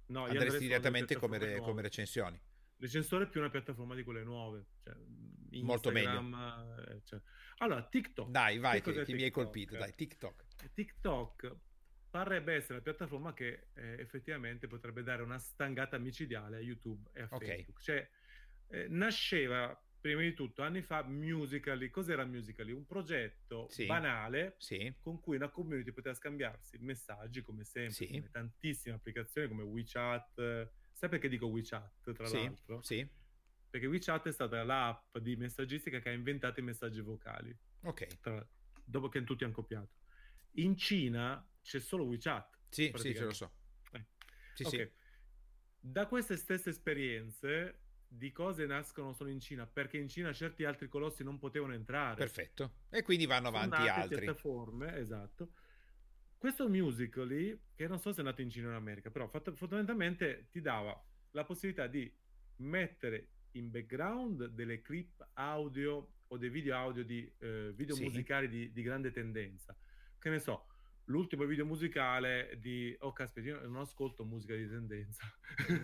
No, 0.07 0.25
Andresti 0.25 0.59
direttamente 0.59 1.15
come, 1.15 1.39
re, 1.39 1.59
come 1.59 1.81
recensioni? 1.81 2.39
Recensore 2.77 3.23
è 3.23 3.29
più 3.29 3.39
una 3.39 3.49
piattaforma 3.49 3.95
di 3.95 4.03
quelle 4.03 4.23
nuove. 4.23 4.65
Cioè, 4.83 4.93
Instagram, 4.93 5.65
Molto 5.65 5.91
meglio. 5.91 6.87
Eh, 6.87 7.01
cioè. 7.03 7.19
Allora, 7.57 7.83
TikTok. 7.83 8.29
Dai, 8.29 8.59
vai, 8.59 8.81
che, 8.81 9.03
che 9.03 9.13
mi 9.13 9.23
hai 9.23 9.31
colpito. 9.31 9.75
Dai, 9.77 9.95
TikTok. 9.95 10.45
TikTok 10.73 11.55
parrebbe 12.15 12.53
essere 12.53 12.75
la 12.75 12.81
piattaforma 12.81 13.33
che 13.33 13.67
eh, 13.73 13.97
effettivamente 13.99 14.67
potrebbe 14.67 15.03
dare 15.03 15.21
una 15.21 15.37
stangata 15.37 15.97
micidiale 15.97 16.55
a 16.55 16.59
YouTube 16.61 17.09
e 17.11 17.23
a 17.23 17.27
okay. 17.29 17.45
Facebook. 17.45 17.81
Cioè, 17.81 18.09
eh, 18.69 18.87
nasceva 18.87 19.77
prima 19.99 20.21
di 20.21 20.33
tutto 20.33 20.61
anni 20.61 20.81
fa 20.81 21.03
Musically. 21.03 21.89
Cos'era 21.89 22.23
Musically? 22.23 22.71
Un 22.71 22.85
progetto 22.85 23.67
sì. 23.69 23.85
banale 23.85 24.55
sì. 24.59 24.95
con 24.97 25.19
cui 25.19 25.35
una 25.35 25.49
community 25.49 25.91
poteva 25.91 26.15
scambiarsi 26.15 26.77
messaggi, 26.77 27.41
come 27.41 27.65
sempre, 27.65 27.93
sì. 27.93 28.07
come 28.07 28.29
tantissime 28.31 28.95
applicazioni 28.95 29.49
come 29.49 29.63
WeChat. 29.63 30.71
Sai 30.93 31.09
perché 31.09 31.27
dico 31.27 31.47
WeChat, 31.47 32.13
tra 32.13 32.29
l'altro? 32.29 32.81
Sì. 32.81 33.05
Perché 33.69 33.87
WeChat 33.87 34.29
è 34.29 34.31
stata 34.31 34.63
l'app 34.63 35.17
di 35.17 35.35
messaggistica 35.35 35.99
che 35.99 36.07
ha 36.07 36.13
inventato 36.13 36.61
i 36.61 36.63
messaggi 36.63 37.01
vocali. 37.01 37.53
Ok. 37.81 38.21
Tra, 38.21 38.47
dopo 38.85 39.09
che 39.09 39.21
tutti 39.25 39.43
hanno 39.43 39.51
copiato. 39.51 40.03
In 40.55 40.75
Cina 40.77 41.45
c'è 41.61 41.79
solo 41.79 42.05
WeChat. 42.05 42.57
Sì, 42.69 42.91
sì, 42.95 43.15
ce 43.15 43.23
lo 43.23 43.33
so. 43.33 43.51
Eh. 43.91 44.05
Sì, 44.53 44.63
okay. 44.63 44.79
sì. 44.79 44.91
Da 45.79 46.07
queste 46.07 46.35
stesse 46.37 46.69
esperienze 46.71 47.81
di 48.07 48.31
cose 48.31 48.65
nascono 48.65 49.13
solo 49.13 49.29
in 49.29 49.39
Cina, 49.39 49.65
perché 49.65 49.97
in 49.97 50.07
Cina 50.07 50.31
certi 50.33 50.63
altri 50.63 50.87
colossi 50.87 51.23
non 51.23 51.37
potevano 51.37 51.73
entrare. 51.73 52.15
Perfetto. 52.15 52.75
E 52.89 53.03
quindi 53.03 53.25
vanno 53.25 53.49
avanti 53.49 53.87
altri. 53.87 54.19
piattaforme, 54.19 54.97
esatto. 54.97 55.51
Questo 56.37 56.69
Musical.ly, 56.69 57.59
che 57.75 57.87
non 57.87 57.99
so 57.99 58.13
se 58.13 58.21
è 58.21 58.23
nato 58.23 58.41
in 58.41 58.49
Cina 58.49 58.67
o 58.67 58.69
in 58.69 58.75
America, 58.75 59.09
però 59.09 59.29
fondamentalmente 59.29 60.47
ti 60.51 60.61
dava 60.61 60.99
la 61.31 61.43
possibilità 61.43 61.87
di 61.87 62.11
mettere 62.57 63.29
in 63.51 63.69
background 63.69 64.47
delle 64.47 64.81
clip 64.81 65.27
audio 65.33 66.13
o 66.27 66.37
dei 66.37 66.49
video 66.49 66.75
audio 66.75 67.03
di 67.03 67.31
eh, 67.39 67.71
video 67.73 67.95
sì. 67.95 68.03
musicali 68.03 68.47
di, 68.47 68.71
di 68.71 68.81
grande 68.81 69.11
tendenza. 69.11 69.75
Che 70.25 70.31
ne 70.31 70.39
so, 70.39 70.65
l'ultimo 71.03 71.45
video 71.45 71.67
musicale 71.67 72.57
di 72.59 72.95
oh 73.01 73.13
caspita 73.13 73.47
io 73.47 73.61
non 73.67 73.81
ascolto 73.81 74.25
musica 74.25 74.55
di 74.55 74.67
tendenza 74.67 75.23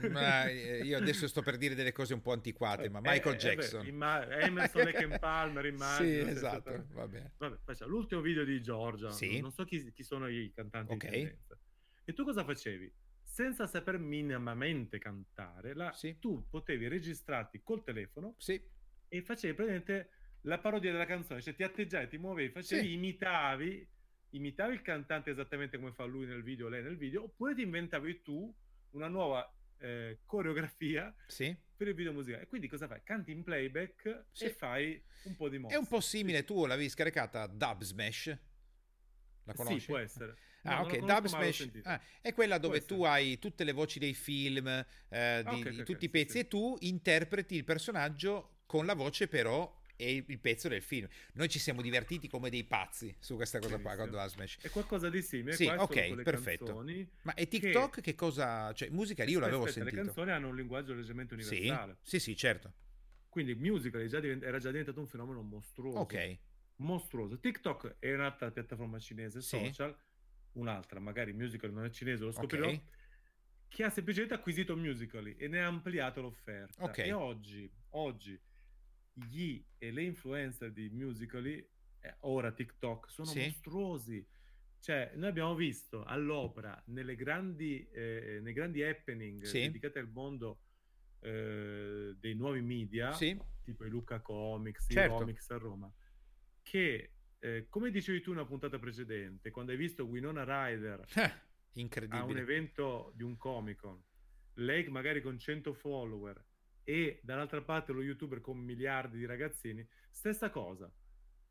ma 0.09 0.49
eh, 0.49 0.81
io 0.81 0.97
adesso 0.97 1.27
sto 1.27 1.43
per 1.43 1.57
dire 1.57 1.75
delle 1.75 1.91
cose 1.91 2.15
un 2.15 2.21
po' 2.21 2.31
antiquate 2.31 2.89
ma 2.89 2.97
eh, 2.97 3.01
Michael 3.03 3.35
eh, 3.35 3.37
Jackson 3.37 3.85
eh, 3.85 3.89
imma- 3.89 4.27
Emerson 4.39 4.83
Lake 4.83 5.19
Palmer 5.19 5.63
immagino 5.69 6.25
sì 6.25 6.31
esatto 6.31 6.87
va 6.93 7.07
bene 7.07 7.35
l'ultimo 7.85 8.21
video 8.21 8.43
di 8.43 8.63
Giorgia 8.63 9.11
sì. 9.11 9.39
non 9.39 9.51
so 9.51 9.63
chi, 9.63 9.91
chi, 9.93 10.01
sono 10.01 10.27
i 10.27 10.51
cantanti 10.55 10.93
okay. 10.93 11.11
di 11.11 11.17
tendenza 11.17 11.59
e 12.03 12.13
tu 12.13 12.23
cosa 12.23 12.43
facevi? 12.43 12.91
senza 13.21 13.67
saper 13.67 13.99
minimamente 13.99 14.97
cantare 14.97 15.75
la, 15.75 15.91
sì. 15.93 16.17
tu 16.17 16.47
potevi 16.49 16.87
registrarti 16.87 17.61
col 17.61 17.83
telefono 17.83 18.33
sì. 18.39 18.59
e 19.07 19.21
facevi 19.21 19.53
praticamente 19.53 20.09
la 20.45 20.57
parodia 20.57 20.91
della 20.91 21.05
canzone 21.05 21.43
cioè 21.43 21.53
ti 21.53 21.61
atteggiavi, 21.61 22.07
ti 22.07 22.17
muovevi, 22.17 22.51
facevi, 22.51 22.87
sì. 22.87 22.93
imitavi 22.93 23.99
imitavi 24.31 24.73
il 24.73 24.81
cantante 24.81 25.31
esattamente 25.31 25.77
come 25.77 25.91
fa 25.91 26.03
lui 26.05 26.25
nel 26.25 26.43
video, 26.43 26.67
lei 26.67 26.83
nel 26.83 26.97
video, 26.97 27.23
oppure 27.23 27.55
ti 27.55 27.61
inventavi 27.61 28.21
tu 28.21 28.53
una 28.91 29.07
nuova 29.07 29.49
eh, 29.77 30.19
coreografia 30.25 31.13
sì. 31.27 31.55
per 31.75 31.87
il 31.87 31.95
video 31.95 32.13
musicale. 32.13 32.43
E 32.43 32.47
quindi 32.47 32.67
cosa 32.67 32.87
fai? 32.87 33.01
Canti 33.03 33.31
in 33.31 33.43
playback 33.43 34.25
sì. 34.31 34.45
e 34.45 34.49
fai 34.53 35.01
un 35.23 35.35
po' 35.35 35.49
di 35.49 35.57
mosse. 35.57 35.75
È 35.75 35.77
un 35.77 35.87
po' 35.87 36.01
simile, 36.01 36.43
tu 36.43 36.65
l'avevi 36.65 36.89
scaricata 36.89 37.47
Dub 37.47 37.81
Smash? 37.81 38.37
La 39.45 39.53
conosci? 39.53 39.79
Sì, 39.79 39.85
può 39.87 39.97
essere. 39.97 40.37
No, 40.63 40.71
ah, 40.71 40.81
ok, 40.83 40.99
Dub 40.99 41.25
Smash 41.25 41.69
ah, 41.83 41.99
è 42.21 42.33
quella 42.33 42.59
dove 42.59 42.85
tu 42.85 43.03
hai 43.03 43.39
tutte 43.39 43.63
le 43.63 43.71
voci 43.71 43.97
dei 43.97 44.13
film, 44.13 44.67
eh, 44.67 44.85
di, 45.43 45.49
ah, 45.49 45.51
okay, 45.51 45.61
okay, 45.61 45.75
tutti 45.77 45.91
okay, 45.93 46.05
i 46.05 46.09
pezzi, 46.09 46.31
sì, 46.33 46.39
e 46.39 46.47
tu 46.47 46.77
interpreti 46.81 47.55
il 47.55 47.63
personaggio 47.63 48.59
con 48.67 48.85
la 48.85 48.93
voce 48.93 49.27
però 49.27 49.79
è 50.01 50.23
il 50.27 50.39
pezzo 50.39 50.67
del 50.67 50.81
film. 50.81 51.07
Noi 51.33 51.47
ci 51.49 51.59
siamo 51.59 51.81
divertiti 51.81 52.27
come 52.27 52.49
dei 52.49 52.63
pazzi 52.63 53.15
su 53.19 53.35
questa 53.35 53.59
cosa 53.59 53.79
qua 53.79 53.95
con 53.95 54.09
The 54.09 54.29
Smash. 54.29 54.57
È 54.61 54.69
qualcosa 54.69 55.09
di 55.09 55.21
simile. 55.21 55.53
Sì, 55.53 55.65
ok, 55.65 56.21
perfetto. 56.23 56.83
Ma 57.21 57.33
e 57.33 57.47
TikTok 57.47 57.95
che... 57.95 58.01
che, 58.01 58.15
cosa... 58.15 58.73
Cioè, 58.73 58.89
musica 58.89 59.23
io 59.23 59.39
l'avevo 59.39 59.63
aspetta, 59.63 59.85
sentito. 59.85 59.95
Le 59.95 60.05
canzoni 60.07 60.31
hanno 60.31 60.47
un 60.47 60.55
linguaggio 60.55 60.93
leggermente 60.93 61.35
universale. 61.35 61.97
Sì, 62.01 62.19
sì, 62.19 62.31
sì 62.31 62.35
certo. 62.35 62.73
Quindi 63.29 63.55
musical 63.55 64.05
già 64.07 64.19
divent- 64.19 64.43
era 64.43 64.59
già 64.59 64.71
diventato 64.71 64.99
un 64.99 65.07
fenomeno 65.07 65.41
mostruoso. 65.41 65.99
Ok. 65.99 66.37
Mostruoso. 66.77 67.39
TikTok 67.39 67.97
è 67.99 68.13
un'altra 68.13 68.51
piattaforma 68.51 68.99
cinese 68.99 69.41
sì. 69.41 69.57
social, 69.57 69.95
un'altra, 70.53 70.99
magari 70.99 71.31
musical 71.31 71.71
non 71.71 71.85
è 71.85 71.89
cinese, 71.89 72.23
lo 72.23 72.31
scoprirò. 72.31 72.65
Okay. 72.65 72.83
Che 73.69 73.83
ha 73.85 73.89
semplicemente 73.89 74.33
acquisito 74.33 74.75
Musical.ly 74.75 75.35
e 75.37 75.47
ne 75.47 75.61
ha 75.63 75.67
ampliato 75.67 76.21
l'offerta. 76.21 76.83
Okay. 76.83 77.07
E 77.07 77.13
oggi, 77.13 77.71
oggi 77.91 78.37
gli 79.13 79.63
e 79.77 79.91
le 79.91 80.03
influencer 80.03 80.71
di 80.71 80.89
Musically, 80.89 81.57
eh, 81.99 82.15
ora 82.21 82.51
TikTok, 82.51 83.09
sono 83.09 83.27
sì. 83.27 83.41
mostruosi. 83.41 84.27
Cioè, 84.79 85.11
noi 85.15 85.29
abbiamo 85.29 85.53
visto 85.53 86.03
all'opera, 86.03 86.81
nelle 86.87 87.15
grandi, 87.15 87.87
eh, 87.91 88.39
nei 88.41 88.53
grandi 88.53 88.81
happening 88.83 89.43
sì. 89.43 89.59
dedicati 89.59 89.99
al 89.99 90.09
mondo 90.09 90.61
eh, 91.19 92.15
dei 92.19 92.33
nuovi 92.33 92.61
media, 92.61 93.11
sì. 93.13 93.39
tipo 93.63 93.85
i 93.85 93.89
Luca 93.89 94.21
Comics, 94.21 94.87
certo. 94.89 95.15
i 95.15 95.17
Comics 95.19 95.49
a 95.51 95.57
Roma, 95.57 95.93
che, 96.63 97.11
eh, 97.39 97.67
come 97.69 97.91
dicevi 97.91 98.21
tu 98.21 98.31
in 98.31 98.37
una 98.37 98.45
puntata 98.45 98.79
precedente, 98.79 99.51
quando 99.51 99.71
hai 99.71 99.77
visto 99.77 100.05
Winona 100.05 100.43
Ryder 100.43 101.05
a 102.09 102.23
un 102.23 102.37
evento 102.37 103.13
di 103.15 103.23
un 103.23 103.37
Comic 103.37 103.77
Con, 103.77 104.03
lei 104.55 104.87
magari 104.89 105.21
con 105.21 105.37
100 105.37 105.73
follower, 105.73 106.43
e 106.83 107.19
dall'altra 107.23 107.61
parte 107.61 107.91
lo 107.91 108.01
youtuber 108.01 108.41
con 108.41 108.57
miliardi 108.57 109.17
di 109.17 109.25
ragazzini, 109.25 109.87
stessa 110.09 110.49
cosa. 110.49 110.91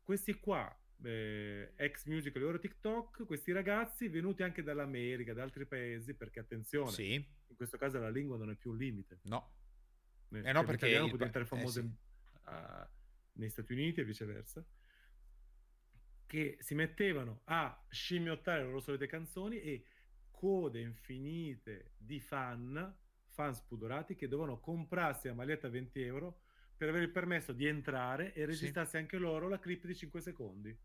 Questi 0.03 0.33
qua, 0.39 0.75
eh, 1.03 1.73
ex 1.75 2.05
musical 2.05 2.41
e 2.41 2.45
ora 2.45 2.57
TikTok, 2.57 3.25
questi 3.25 3.51
ragazzi 3.51 4.07
venuti 4.07 4.43
anche 4.43 4.63
dall'America, 4.63 5.33
da 5.33 5.43
altri 5.43 5.65
paesi, 5.65 6.13
perché 6.13 6.39
attenzione, 6.39 6.91
sì. 6.91 7.13
in 7.13 7.55
questo 7.55 7.77
caso 7.77 7.99
la 7.99 8.09
lingua 8.09 8.37
non 8.37 8.49
è 8.49 8.55
più 8.55 8.71
un 8.71 8.77
limite. 8.77 9.19
No. 9.23 9.53
Eh, 10.29 10.41
eh 10.43 10.51
no, 10.51 10.63
perché 10.63 10.97
può 10.97 11.11
diventare 11.11 11.45
famoso 11.45 11.79
eh, 11.79 11.83
sì. 11.83 12.49
uh, 12.49 12.87
negli 13.33 13.49
Stati 13.49 13.73
Uniti 13.73 14.01
e 14.01 14.05
viceversa 14.05 14.65
che 16.31 16.55
si 16.61 16.75
mettevano 16.75 17.41
a 17.45 17.85
scimmiottare 17.89 18.59
le 18.59 18.67
loro 18.67 18.79
solite 18.79 19.05
canzoni 19.05 19.59
e 19.59 19.83
code 20.31 20.79
infinite 20.79 21.91
di 21.97 22.21
fan 22.21 22.99
fan 23.31 23.53
spudorati 23.53 24.15
che 24.15 24.27
dovevano 24.27 24.59
comprarsi 24.59 25.27
la 25.27 25.33
maglietta 25.33 25.67
a 25.67 25.71
20 25.71 26.01
euro 26.01 26.39
per 26.75 26.89
avere 26.89 27.05
il 27.05 27.11
permesso 27.11 27.53
di 27.53 27.65
entrare 27.65 28.33
e 28.33 28.45
registrarsi 28.45 28.91
sì. 28.91 28.97
anche 28.97 29.17
loro 29.17 29.47
la 29.47 29.59
clip 29.59 29.85
di 29.85 29.95
5 29.95 30.21
secondi. 30.21 30.77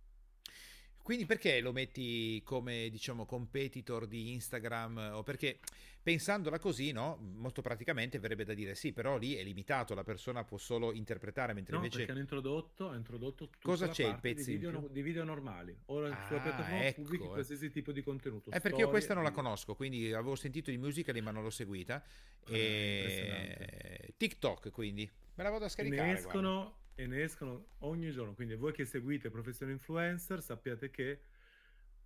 Quindi 1.07 1.25
perché 1.25 1.61
lo 1.61 1.71
metti 1.71 2.43
come, 2.43 2.89
diciamo, 2.91 3.27
competitor 3.27 4.09
di 4.09 4.33
Instagram? 4.33 5.13
O 5.13 5.23
perché 5.23 5.61
pensandola 6.03 6.59
così, 6.59 6.91
no? 6.91 7.17
Molto 7.37 7.63
praticamente 7.63 8.19
verrebbe 8.19 8.43
da 8.43 8.55
dire 8.55 8.75
sì, 8.75 8.93
però 8.93 9.17
lì 9.17 9.37
è 9.37 9.45
limitato, 9.45 9.95
la 9.95 10.03
persona 10.03 10.43
può 10.43 10.59
solo 10.59 10.93
interpretare, 10.93 11.53
mentre 11.53 11.75
no, 11.75 11.79
invece... 11.79 11.99
perché 11.99 12.11
hanno 12.11 12.23
introdotto, 12.23 12.89
hanno 12.89 12.97
introdotto 12.97 13.51
Cosa 13.63 13.87
c'è 13.87 14.05
il 14.05 14.19
pezzo 14.21 14.51
di 14.51 14.57
video, 14.57 14.89
di 14.91 15.03
video 15.03 15.23
normali. 15.23 15.79
Ora 15.87 16.09
ah, 16.09 16.27
sulla 16.27 16.41
piattaforma 16.41 16.85
ecco. 16.85 17.03
pubblichi 17.03 17.25
qualsiasi 17.25 17.71
tipo 17.71 17.93
di 17.93 18.03
contenuto. 18.03 18.51
È 18.51 18.61
perché 18.61 18.81
io 18.81 18.89
questa 18.89 19.15
non 19.15 19.23
la 19.23 19.31
conosco, 19.31 19.77
quindi 19.77 20.13
avevo 20.13 20.35
sentito 20.35 20.73
di 20.73 20.77
musical 20.77 21.17
ma 21.23 21.31
non 21.31 21.45
l'ho 21.45 21.51
seguita. 21.51 22.03
Ah, 22.03 22.53
e... 22.53 24.13
TikTok, 24.17 24.73
quindi. 24.73 25.09
Me 25.37 25.45
la 25.45 25.51
vado 25.51 25.67
a 25.67 25.69
scaricare. 25.69 26.15
Ne 26.15 26.19
escono 26.19 26.79
e 26.97 27.07
ne 27.07 27.23
escono 27.23 27.69
ogni 27.81 28.11
giorno. 28.11 28.35
Quindi 28.35 28.57
voi 28.57 28.73
che 28.73 28.85
seguite 28.85 29.31
professione 29.31 29.73
influencer 29.73 30.43
sappiate 30.43 30.91
che 30.91 31.21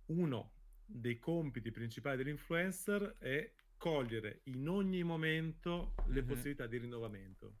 uno 0.07 0.51
dei 0.85 1.17
compiti 1.17 1.71
principali 1.71 2.17
dell'influencer 2.17 3.15
è 3.17 3.51
cogliere 3.77 4.41
in 4.43 4.67
ogni 4.67 5.01
momento 5.01 5.95
le 6.07 6.19
mm-hmm. 6.19 6.27
possibilità 6.27 6.67
di 6.67 6.77
rinnovamento. 6.77 7.57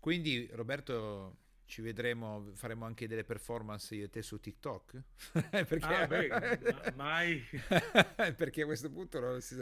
Quindi 0.00 0.48
Roberto 0.52 1.44
ci 1.66 1.82
vedremo, 1.82 2.52
faremo 2.54 2.84
anche 2.84 3.08
delle 3.08 3.24
performance 3.24 3.94
io 3.94 4.04
e 4.04 4.08
te 4.08 4.22
su 4.22 4.38
TikTok? 4.38 5.02
perché... 5.50 5.84
Ah, 5.84 6.06
beh, 6.06 6.92
mai. 6.94 7.42
perché 8.36 8.62
a 8.62 8.64
questo 8.64 8.90
punto 8.90 9.18
non 9.20 9.40
si 9.40 9.56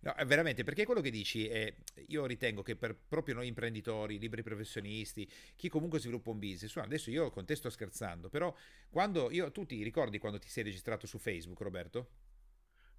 No, 0.00 0.14
veramente, 0.26 0.64
perché 0.64 0.84
quello 0.84 1.02
che 1.02 1.10
dici 1.10 1.46
è, 1.46 1.72
io 2.06 2.24
ritengo 2.24 2.62
che 2.62 2.76
per 2.76 2.96
proprio 2.96 3.34
noi 3.34 3.46
imprenditori, 3.46 4.18
libri 4.18 4.42
professionisti, 4.42 5.30
chi 5.54 5.68
comunque 5.68 6.00
sviluppa 6.00 6.30
un 6.30 6.38
business, 6.38 6.76
adesso 6.78 7.10
io 7.10 7.30
con 7.30 7.44
te 7.44 7.54
sto 7.54 7.68
scherzando, 7.68 8.30
però 8.30 8.54
quando 8.88 9.30
io, 9.30 9.52
tu 9.52 9.66
ti 9.66 9.82
ricordi 9.82 10.18
quando 10.18 10.38
ti 10.38 10.48
sei 10.48 10.64
registrato 10.64 11.06
su 11.06 11.18
Facebook, 11.18 11.60
Roberto? 11.60 12.08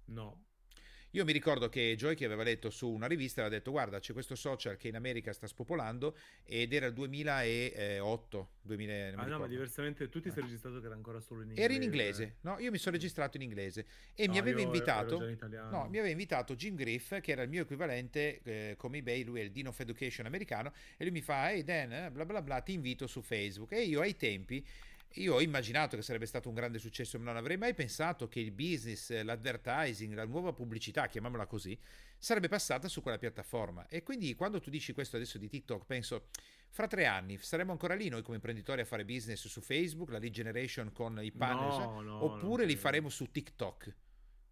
No, 0.06 0.44
io 1.14 1.24
mi 1.24 1.32
ricordo 1.32 1.68
che 1.68 1.94
Joy 1.96 2.14
che 2.14 2.24
aveva 2.24 2.42
letto 2.42 2.70
su 2.70 2.88
una 2.88 3.06
rivista 3.06 3.40
aveva 3.42 3.56
detto 3.56 3.70
guarda 3.70 3.98
c'è 3.98 4.12
questo 4.14 4.34
social 4.34 4.76
che 4.76 4.88
in 4.88 4.96
America 4.96 5.32
sta 5.32 5.46
spopolando 5.46 6.16
ed 6.44 6.72
era 6.72 6.86
il 6.86 6.94
2008. 6.94 8.48
2000, 8.62 9.12
ah 9.16 9.26
no, 9.26 9.38
ma 9.40 9.46
diversamente 9.46 10.08
tu 10.08 10.20
ti 10.20 10.30
sei 10.30 10.42
registrato 10.44 10.80
che 10.80 10.86
era 10.86 10.94
ancora 10.94 11.20
solo 11.20 11.42
in 11.42 11.48
inglese. 11.48 11.64
Era 11.64 11.74
in 11.74 11.82
inglese, 11.82 12.36
no? 12.42 12.58
Io 12.60 12.70
mi 12.70 12.78
sono 12.78 12.94
registrato 12.94 13.36
in 13.36 13.42
inglese 13.42 13.86
e 14.14 14.26
no, 14.26 14.32
mi 14.32 14.38
aveva 14.38 14.60
invitato... 14.60 15.18
No, 15.18 15.88
mi 15.90 15.98
aveva 15.98 16.08
invitato 16.08 16.54
Jim 16.54 16.76
Griff 16.76 17.20
che 17.20 17.32
era 17.32 17.42
il 17.42 17.48
mio 17.48 17.62
equivalente 17.62 18.40
eh, 18.42 18.74
come 18.78 18.98
eBay, 18.98 19.24
lui 19.24 19.40
è 19.40 19.42
il 19.42 19.50
Dean 19.50 19.66
of 19.66 19.78
Education 19.80 20.26
americano 20.26 20.72
e 20.96 21.04
lui 21.04 21.12
mi 21.12 21.20
fa 21.20 21.50
hey 21.50 21.62
Dan, 21.62 21.92
eh, 21.92 22.10
bla 22.10 22.24
bla 22.24 22.40
bla, 22.40 22.60
ti 22.60 22.72
invito 22.72 23.06
su 23.06 23.20
Facebook 23.20 23.72
e 23.72 23.82
io 23.82 24.00
ai 24.00 24.16
tempi 24.16 24.64
io 25.14 25.34
ho 25.34 25.40
immaginato 25.40 25.96
che 25.96 26.02
sarebbe 26.02 26.26
stato 26.26 26.48
un 26.48 26.54
grande 26.54 26.78
successo, 26.78 27.18
ma 27.18 27.24
non 27.24 27.36
avrei 27.36 27.56
mai 27.56 27.74
pensato 27.74 28.28
che 28.28 28.40
il 28.40 28.52
business, 28.52 29.22
l'advertising, 29.22 30.14
la 30.14 30.24
nuova 30.24 30.52
pubblicità, 30.52 31.06
chiamiamola 31.06 31.46
così, 31.46 31.78
sarebbe 32.18 32.48
passata 32.48 32.88
su 32.88 33.02
quella 33.02 33.18
piattaforma. 33.18 33.86
E 33.88 34.02
quindi 34.02 34.34
quando 34.34 34.60
tu 34.60 34.70
dici 34.70 34.92
questo 34.92 35.16
adesso 35.16 35.38
di 35.38 35.48
TikTok, 35.48 35.84
penso, 35.84 36.28
fra 36.70 36.86
tre 36.86 37.06
anni 37.06 37.36
saremo 37.38 37.72
ancora 37.72 37.94
lì 37.94 38.08
noi 38.08 38.22
come 38.22 38.36
imprenditori 38.36 38.80
a 38.80 38.84
fare 38.84 39.04
business 39.04 39.46
su 39.46 39.60
Facebook, 39.60 40.10
la 40.10 40.18
lead 40.18 40.32
generation 40.32 40.92
con 40.92 41.22
i 41.22 41.32
panel, 41.32 41.78
no, 41.78 42.00
no, 42.00 42.24
oppure 42.24 42.64
li 42.64 42.76
faremo 42.76 43.08
su 43.08 43.30
TikTok. 43.30 43.94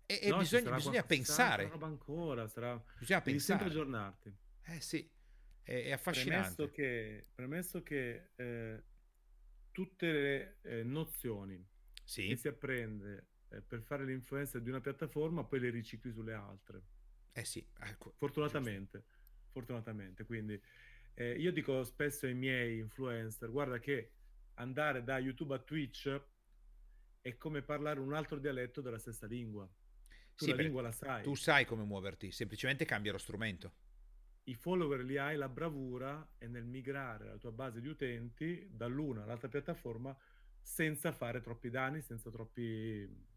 E, 0.07 0.18
e 0.23 0.29
no, 0.29 0.38
bisogna, 0.38 0.75
bisogna 0.75 1.03
pensare. 1.05 1.68
Sarà 1.68 1.87
ancora, 1.87 2.49
sarà... 2.49 2.83
Bisogna 2.99 3.20
Devi 3.20 3.31
pensare. 3.31 3.59
sempre 3.59 3.66
aggiornarti. 3.66 4.37
Eh 4.64 4.81
sì, 4.81 5.09
è, 5.62 5.85
è 5.85 5.92
affascinante. 5.92 6.55
Premesso 6.55 6.70
che, 6.70 7.25
premesso 7.33 7.83
che 7.83 8.31
eh, 8.35 8.83
tutte 9.72 10.12
le 10.12 10.59
eh, 10.62 10.83
nozioni 10.83 11.64
sì. 12.04 12.28
che 12.28 12.37
si 12.37 12.48
apprende 12.48 13.26
eh, 13.48 13.61
per 13.61 13.83
fare 13.83 14.04
l'influencer 14.04 14.61
di 14.61 14.68
una 14.68 14.80
piattaforma, 14.80 15.44
poi 15.44 15.61
le 15.61 15.70
ricicli 15.70 16.12
sulle 16.12 16.35
altre. 16.35 16.83
Eh 17.33 17.44
sì, 17.44 17.64
ecco, 17.80 18.14
fortunatamente, 18.16 18.98
giusto. 18.98 19.50
fortunatamente. 19.50 20.24
Quindi 20.24 20.61
eh, 21.14 21.33
io 21.33 21.52
dico 21.52 21.85
spesso 21.85 22.26
ai 22.26 22.35
miei 22.35 22.78
influencer, 22.78 23.50
guarda 23.50 23.78
che 23.78 24.12
andare 24.54 25.02
da 25.02 25.18
YouTube 25.18 25.54
a 25.54 25.59
Twitch 25.59 26.20
è 27.20 27.37
come 27.37 27.62
parlare 27.62 28.00
un 28.00 28.14
altro 28.14 28.38
dialetto 28.38 28.80
della 28.80 28.98
stessa 28.98 29.26
lingua. 29.26 29.68
Tu 30.35 30.46
sì, 30.46 30.50
la 30.50 30.56
lingua 30.56 30.83
la 30.83 30.92
sai. 30.92 31.22
Tu 31.22 31.35
sai 31.35 31.64
come 31.64 31.85
muoverti, 31.85 32.30
semplicemente 32.30 32.85
cambia 32.85 33.12
lo 33.12 33.18
strumento 33.18 33.72
i 34.44 34.55
follower 34.55 35.05
li 35.05 35.16
hai, 35.16 35.37
la 35.37 35.48
bravura 35.48 36.35
è 36.38 36.46
nel 36.46 36.64
migrare 36.64 37.26
la 37.26 37.37
tua 37.37 37.53
base 37.53 37.81
di 37.81 37.88
utenti 37.88 38.68
dall'una 38.72 39.22
all'altra 39.22 39.48
piattaforma 39.48 40.16
senza 40.61 41.12
fare 41.12 41.40
troppi 41.40 41.70
danni, 41.70 42.00
senza 42.00 42.31
troppi 42.31 43.29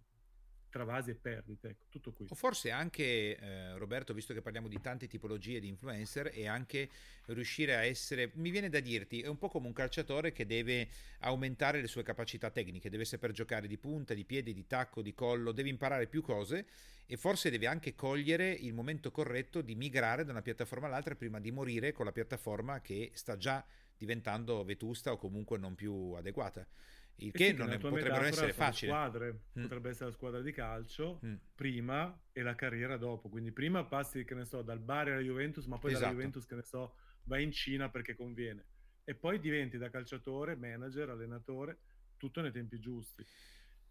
travasi 0.73 1.11
e 1.11 1.15
perdite, 1.15 1.69
ecco, 1.69 1.85
tutto 1.89 2.11
qui. 2.11 2.25
O 2.29 2.35
forse 2.35 2.71
anche, 2.71 3.37
eh, 3.37 3.77
Roberto, 3.77 4.11
visto 4.11 4.33
che 4.33 4.41
parliamo 4.41 4.67
di 4.67 4.81
tante 4.81 5.07
tipologie 5.07 5.59
di 5.59 5.67
influencer, 5.67 6.31
e 6.33 6.47
anche 6.47 6.89
riuscire 7.27 7.75
a 7.75 7.83
essere, 7.83 8.31
mi 8.33 8.49
viene 8.49 8.69
da 8.69 8.79
dirti, 8.79 9.21
è 9.21 9.27
un 9.27 9.37
po' 9.37 9.49
come 9.49 9.67
un 9.67 9.73
calciatore 9.73 10.31
che 10.31 10.47
deve 10.47 10.89
aumentare 11.19 11.79
le 11.79 11.87
sue 11.87 12.01
capacità 12.01 12.49
tecniche, 12.49 12.89
deve 12.89 13.05
saper 13.05 13.31
giocare 13.31 13.67
di 13.67 13.77
punta, 13.77 14.15
di 14.15 14.25
piede, 14.25 14.51
di 14.51 14.65
tacco, 14.65 15.03
di 15.03 15.13
collo, 15.13 15.51
deve 15.51 15.69
imparare 15.69 16.07
più 16.07 16.23
cose 16.23 16.65
e 17.05 17.17
forse 17.17 17.51
deve 17.51 17.67
anche 17.67 17.93
cogliere 17.93 18.49
il 18.51 18.73
momento 18.73 19.11
corretto 19.11 19.61
di 19.61 19.75
migrare 19.75 20.25
da 20.25 20.31
una 20.31 20.41
piattaforma 20.41 20.87
all'altra 20.87 21.13
prima 21.15 21.39
di 21.39 21.51
morire 21.51 21.91
con 21.91 22.05
la 22.05 22.11
piattaforma 22.11 22.81
che 22.81 23.11
sta 23.13 23.37
già 23.37 23.63
diventando 23.95 24.63
vetusta 24.63 25.11
o 25.11 25.17
comunque 25.17 25.59
non 25.59 25.75
più 25.75 26.13
adeguata. 26.13 26.65
Il 27.17 27.31
che 27.31 27.47
sì, 27.47 27.53
non 27.53 27.71
è, 27.71 27.77
potrebbe 27.77 28.27
essere 28.27 28.53
facile. 28.53 28.91
Squadre, 28.91 29.39
mm. 29.57 29.61
Potrebbe 29.61 29.89
essere 29.89 30.05
la 30.07 30.15
squadra 30.15 30.41
di 30.41 30.51
calcio 30.51 31.19
mm. 31.25 31.35
prima 31.55 32.21
e 32.31 32.41
la 32.41 32.55
carriera 32.55 32.97
dopo. 32.97 33.29
Quindi 33.29 33.51
prima 33.51 33.85
passi, 33.85 34.23
che 34.25 34.35
ne 34.35 34.45
so, 34.45 34.61
dal 34.61 34.79
Bari 34.79 35.11
alla 35.11 35.21
Juventus, 35.21 35.65
ma 35.65 35.77
poi 35.77 35.91
esatto. 35.91 36.05
dalla 36.05 36.17
Juventus, 36.17 36.45
che 36.45 36.55
ne 36.55 36.63
so, 36.63 36.95
vai 37.23 37.43
in 37.43 37.51
Cina 37.51 37.89
perché 37.89 38.15
conviene. 38.15 38.65
E 39.03 39.15
poi 39.15 39.39
diventi 39.39 39.77
da 39.77 39.89
calciatore, 39.89 40.55
manager, 40.55 41.09
allenatore, 41.09 41.79
tutto 42.17 42.41
nei 42.41 42.51
tempi 42.51 42.79
giusti. 42.79 43.25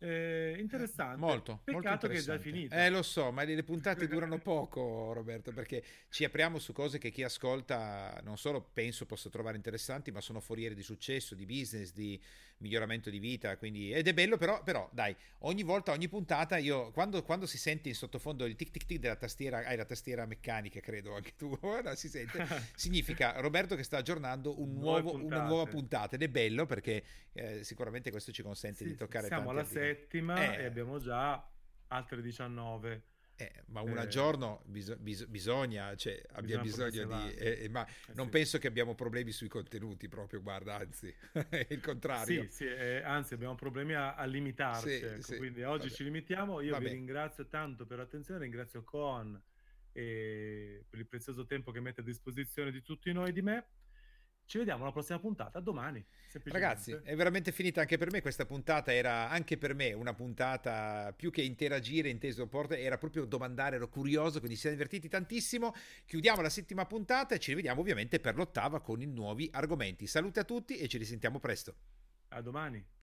Eh, 0.03 0.57
interessante. 0.59 1.17
Molto. 1.17 1.61
Peccato 1.63 1.89
molto 1.89 2.09
che 2.09 2.19
è 2.19 2.21
già 2.21 2.39
finito. 2.39 2.75
Eh, 2.75 2.91
lo 2.91 3.03
so, 3.03 3.31
ma 3.31 3.45
le 3.45 3.63
puntate 3.63 4.07
durano 4.09 4.39
poco, 4.39 5.13
Roberto, 5.13 5.53
perché 5.53 5.85
ci 6.09 6.25
apriamo 6.25 6.59
su 6.59 6.73
cose 6.73 6.99
che 6.99 7.11
chi 7.11 7.23
ascolta 7.23 8.21
non 8.25 8.37
solo 8.37 8.61
penso 8.73 9.07
possa 9.07 9.31
trovare 9.31 9.57
interessanti, 9.57 10.11
ma 10.11 10.21
sono 10.21 10.41
foriere 10.41 10.75
di 10.75 10.83
successo, 10.83 11.37
di 11.37 11.47
business, 11.47 11.93
di 11.93 12.21
miglioramento 12.63 13.11
di 13.11 13.19
vita. 13.19 13.57
Quindi... 13.59 13.93
Ed 13.93 14.09
è 14.09 14.15
bello, 14.15 14.39
però, 14.39 14.63
però, 14.63 14.89
dai, 14.93 15.15
ogni 15.41 15.63
volta, 15.63 15.93
ogni 15.93 16.09
puntata, 16.09 16.57
io 16.57 16.91
quando, 16.93 17.23
quando 17.23 17.47
si 17.47 17.59
sente 17.59 17.89
in 17.89 17.95
sottofondo 17.95 18.47
il 18.47 18.57
tic 18.57 18.71
tic 18.71 18.87
tic 18.87 18.99
della 18.99 19.17
tastiera, 19.17 19.59
hai 19.59 19.77
la 19.77 19.85
tastiera 19.85 20.25
meccanica, 20.25 20.81
credo 20.81 21.15
anche 21.15 21.35
tu, 21.37 21.57
ora 21.63 21.95
si 21.95 22.09
sente, 22.09 22.47
significa 22.75 23.39
Roberto 23.41 23.77
che 23.77 23.83
sta 23.83 23.99
aggiornando 23.99 24.61
un 24.61 24.73
nuovo, 24.73 25.15
una 25.15 25.45
nuova 25.45 25.69
puntata 25.69 26.15
ed 26.15 26.23
è 26.23 26.29
bello 26.29 26.65
perché 26.65 27.03
eh, 27.33 27.65
sicuramente 27.65 28.11
questo 28.11 28.33
ci 28.33 28.43
consente 28.43 28.85
sì, 28.85 28.91
di 28.91 28.95
toccare 28.95 29.27
siamo 29.27 29.51
alla 29.51 29.65
settima 29.95 30.57
eh. 30.57 30.63
e 30.63 30.65
abbiamo 30.65 30.99
già 30.99 31.49
altre 31.89 32.23
19 32.23 33.11
eh, 33.37 33.63
ma 33.67 33.81
una 33.81 34.05
eh, 34.05 34.09
giorno 34.09 34.63
bis- 34.67 34.97
bis- 34.97 35.27
bisogna, 35.27 35.97
cioè, 35.97 36.23
abbiamo 36.33 36.63
bisogno 36.63 37.07
di... 37.07 37.35
Eh, 37.35 37.69
ma 37.71 37.85
eh, 37.85 38.13
non 38.15 38.27
sì. 38.27 38.31
penso 38.31 38.59
che 38.59 38.69
abbiamo 38.69 38.95
problemi 38.95 39.33
sui 39.33 39.49
contenuti 39.49 40.09
proprio, 40.09 40.43
guarda, 40.43 40.77
anzi, 40.77 41.13
è 41.49 41.67
il 41.71 41.81
contrario. 41.81 42.43
Sì, 42.43 42.51
sì 42.51 42.67
eh, 42.67 43.03
anzi 43.03 43.35
abbiamo 43.35 43.55
problemi 43.55 43.95
a, 43.95 44.15
a 44.15 44.25
limitarci, 44.25 44.89
sì, 44.89 45.05
ecco, 45.05 45.37
quindi 45.39 45.63
oggi 45.65 45.85
Vabbè. 45.85 45.95
ci 45.95 46.05
limitiamo. 46.05 46.61
Io 46.61 46.73
Vabbè. 46.73 46.85
vi 46.85 46.91
ringrazio 46.91 47.49
tanto 47.49 47.85
per 47.85 47.99
l'attenzione, 47.99 48.41
ringrazio 48.41 48.85
Coan 48.85 49.41
per 49.93 50.99
il 50.99 51.07
prezioso 51.07 51.45
tempo 51.45 51.71
che 51.71 51.81
mette 51.81 52.01
a 52.01 52.05
disposizione 52.05 52.71
di 52.71 52.83
tutti 52.83 53.13
noi 53.13 53.31
e 53.31 53.33
di 53.33 53.43
me. 53.43 53.67
Ci 54.53 54.59
vediamo 54.59 54.83
alla 54.83 54.93
prossima 54.93 55.19
puntata, 55.19 55.61
domani. 55.61 56.05
Ragazzi, 56.45 56.93
è 57.05 57.17
veramente 57.17 57.53
finita 57.53 57.81
anche 57.81 57.97
per 57.97 58.11
me 58.11 58.21
questa 58.21 58.45
puntata, 58.45 58.93
era 58.93 59.31
anche 59.31 59.57
per 59.57 59.75
me 59.75 59.95
una 59.95 60.13
puntata 60.13 61.15
più 61.17 61.31
che 61.31 61.41
interagire, 61.41 62.11
inteso 62.11 62.47
porta, 62.47 62.77
era 62.77 62.99
proprio 62.99 63.25
domandare, 63.25 63.77
ero 63.77 63.89
curioso, 63.89 64.41
quindi 64.41 64.59
siamo 64.59 64.77
divertiti 64.77 65.09
tantissimo. 65.09 65.73
Chiudiamo 66.05 66.43
la 66.43 66.51
settima 66.51 66.85
puntata 66.85 67.35
e 67.35 67.39
ci 67.39 67.49
rivediamo 67.53 67.81
ovviamente 67.81 68.21
per 68.21 68.37
l'ottava 68.37 68.83
con 68.83 69.01
i 69.01 69.07
nuovi 69.07 69.49
argomenti. 69.51 70.07
Salute 70.07 70.41
a 70.41 70.45
tutti 70.45 70.77
e 70.77 70.87
ci 70.87 70.99
risentiamo 70.99 71.41
presto. 71.41 71.75
A 72.29 72.43
domani. 72.43 73.01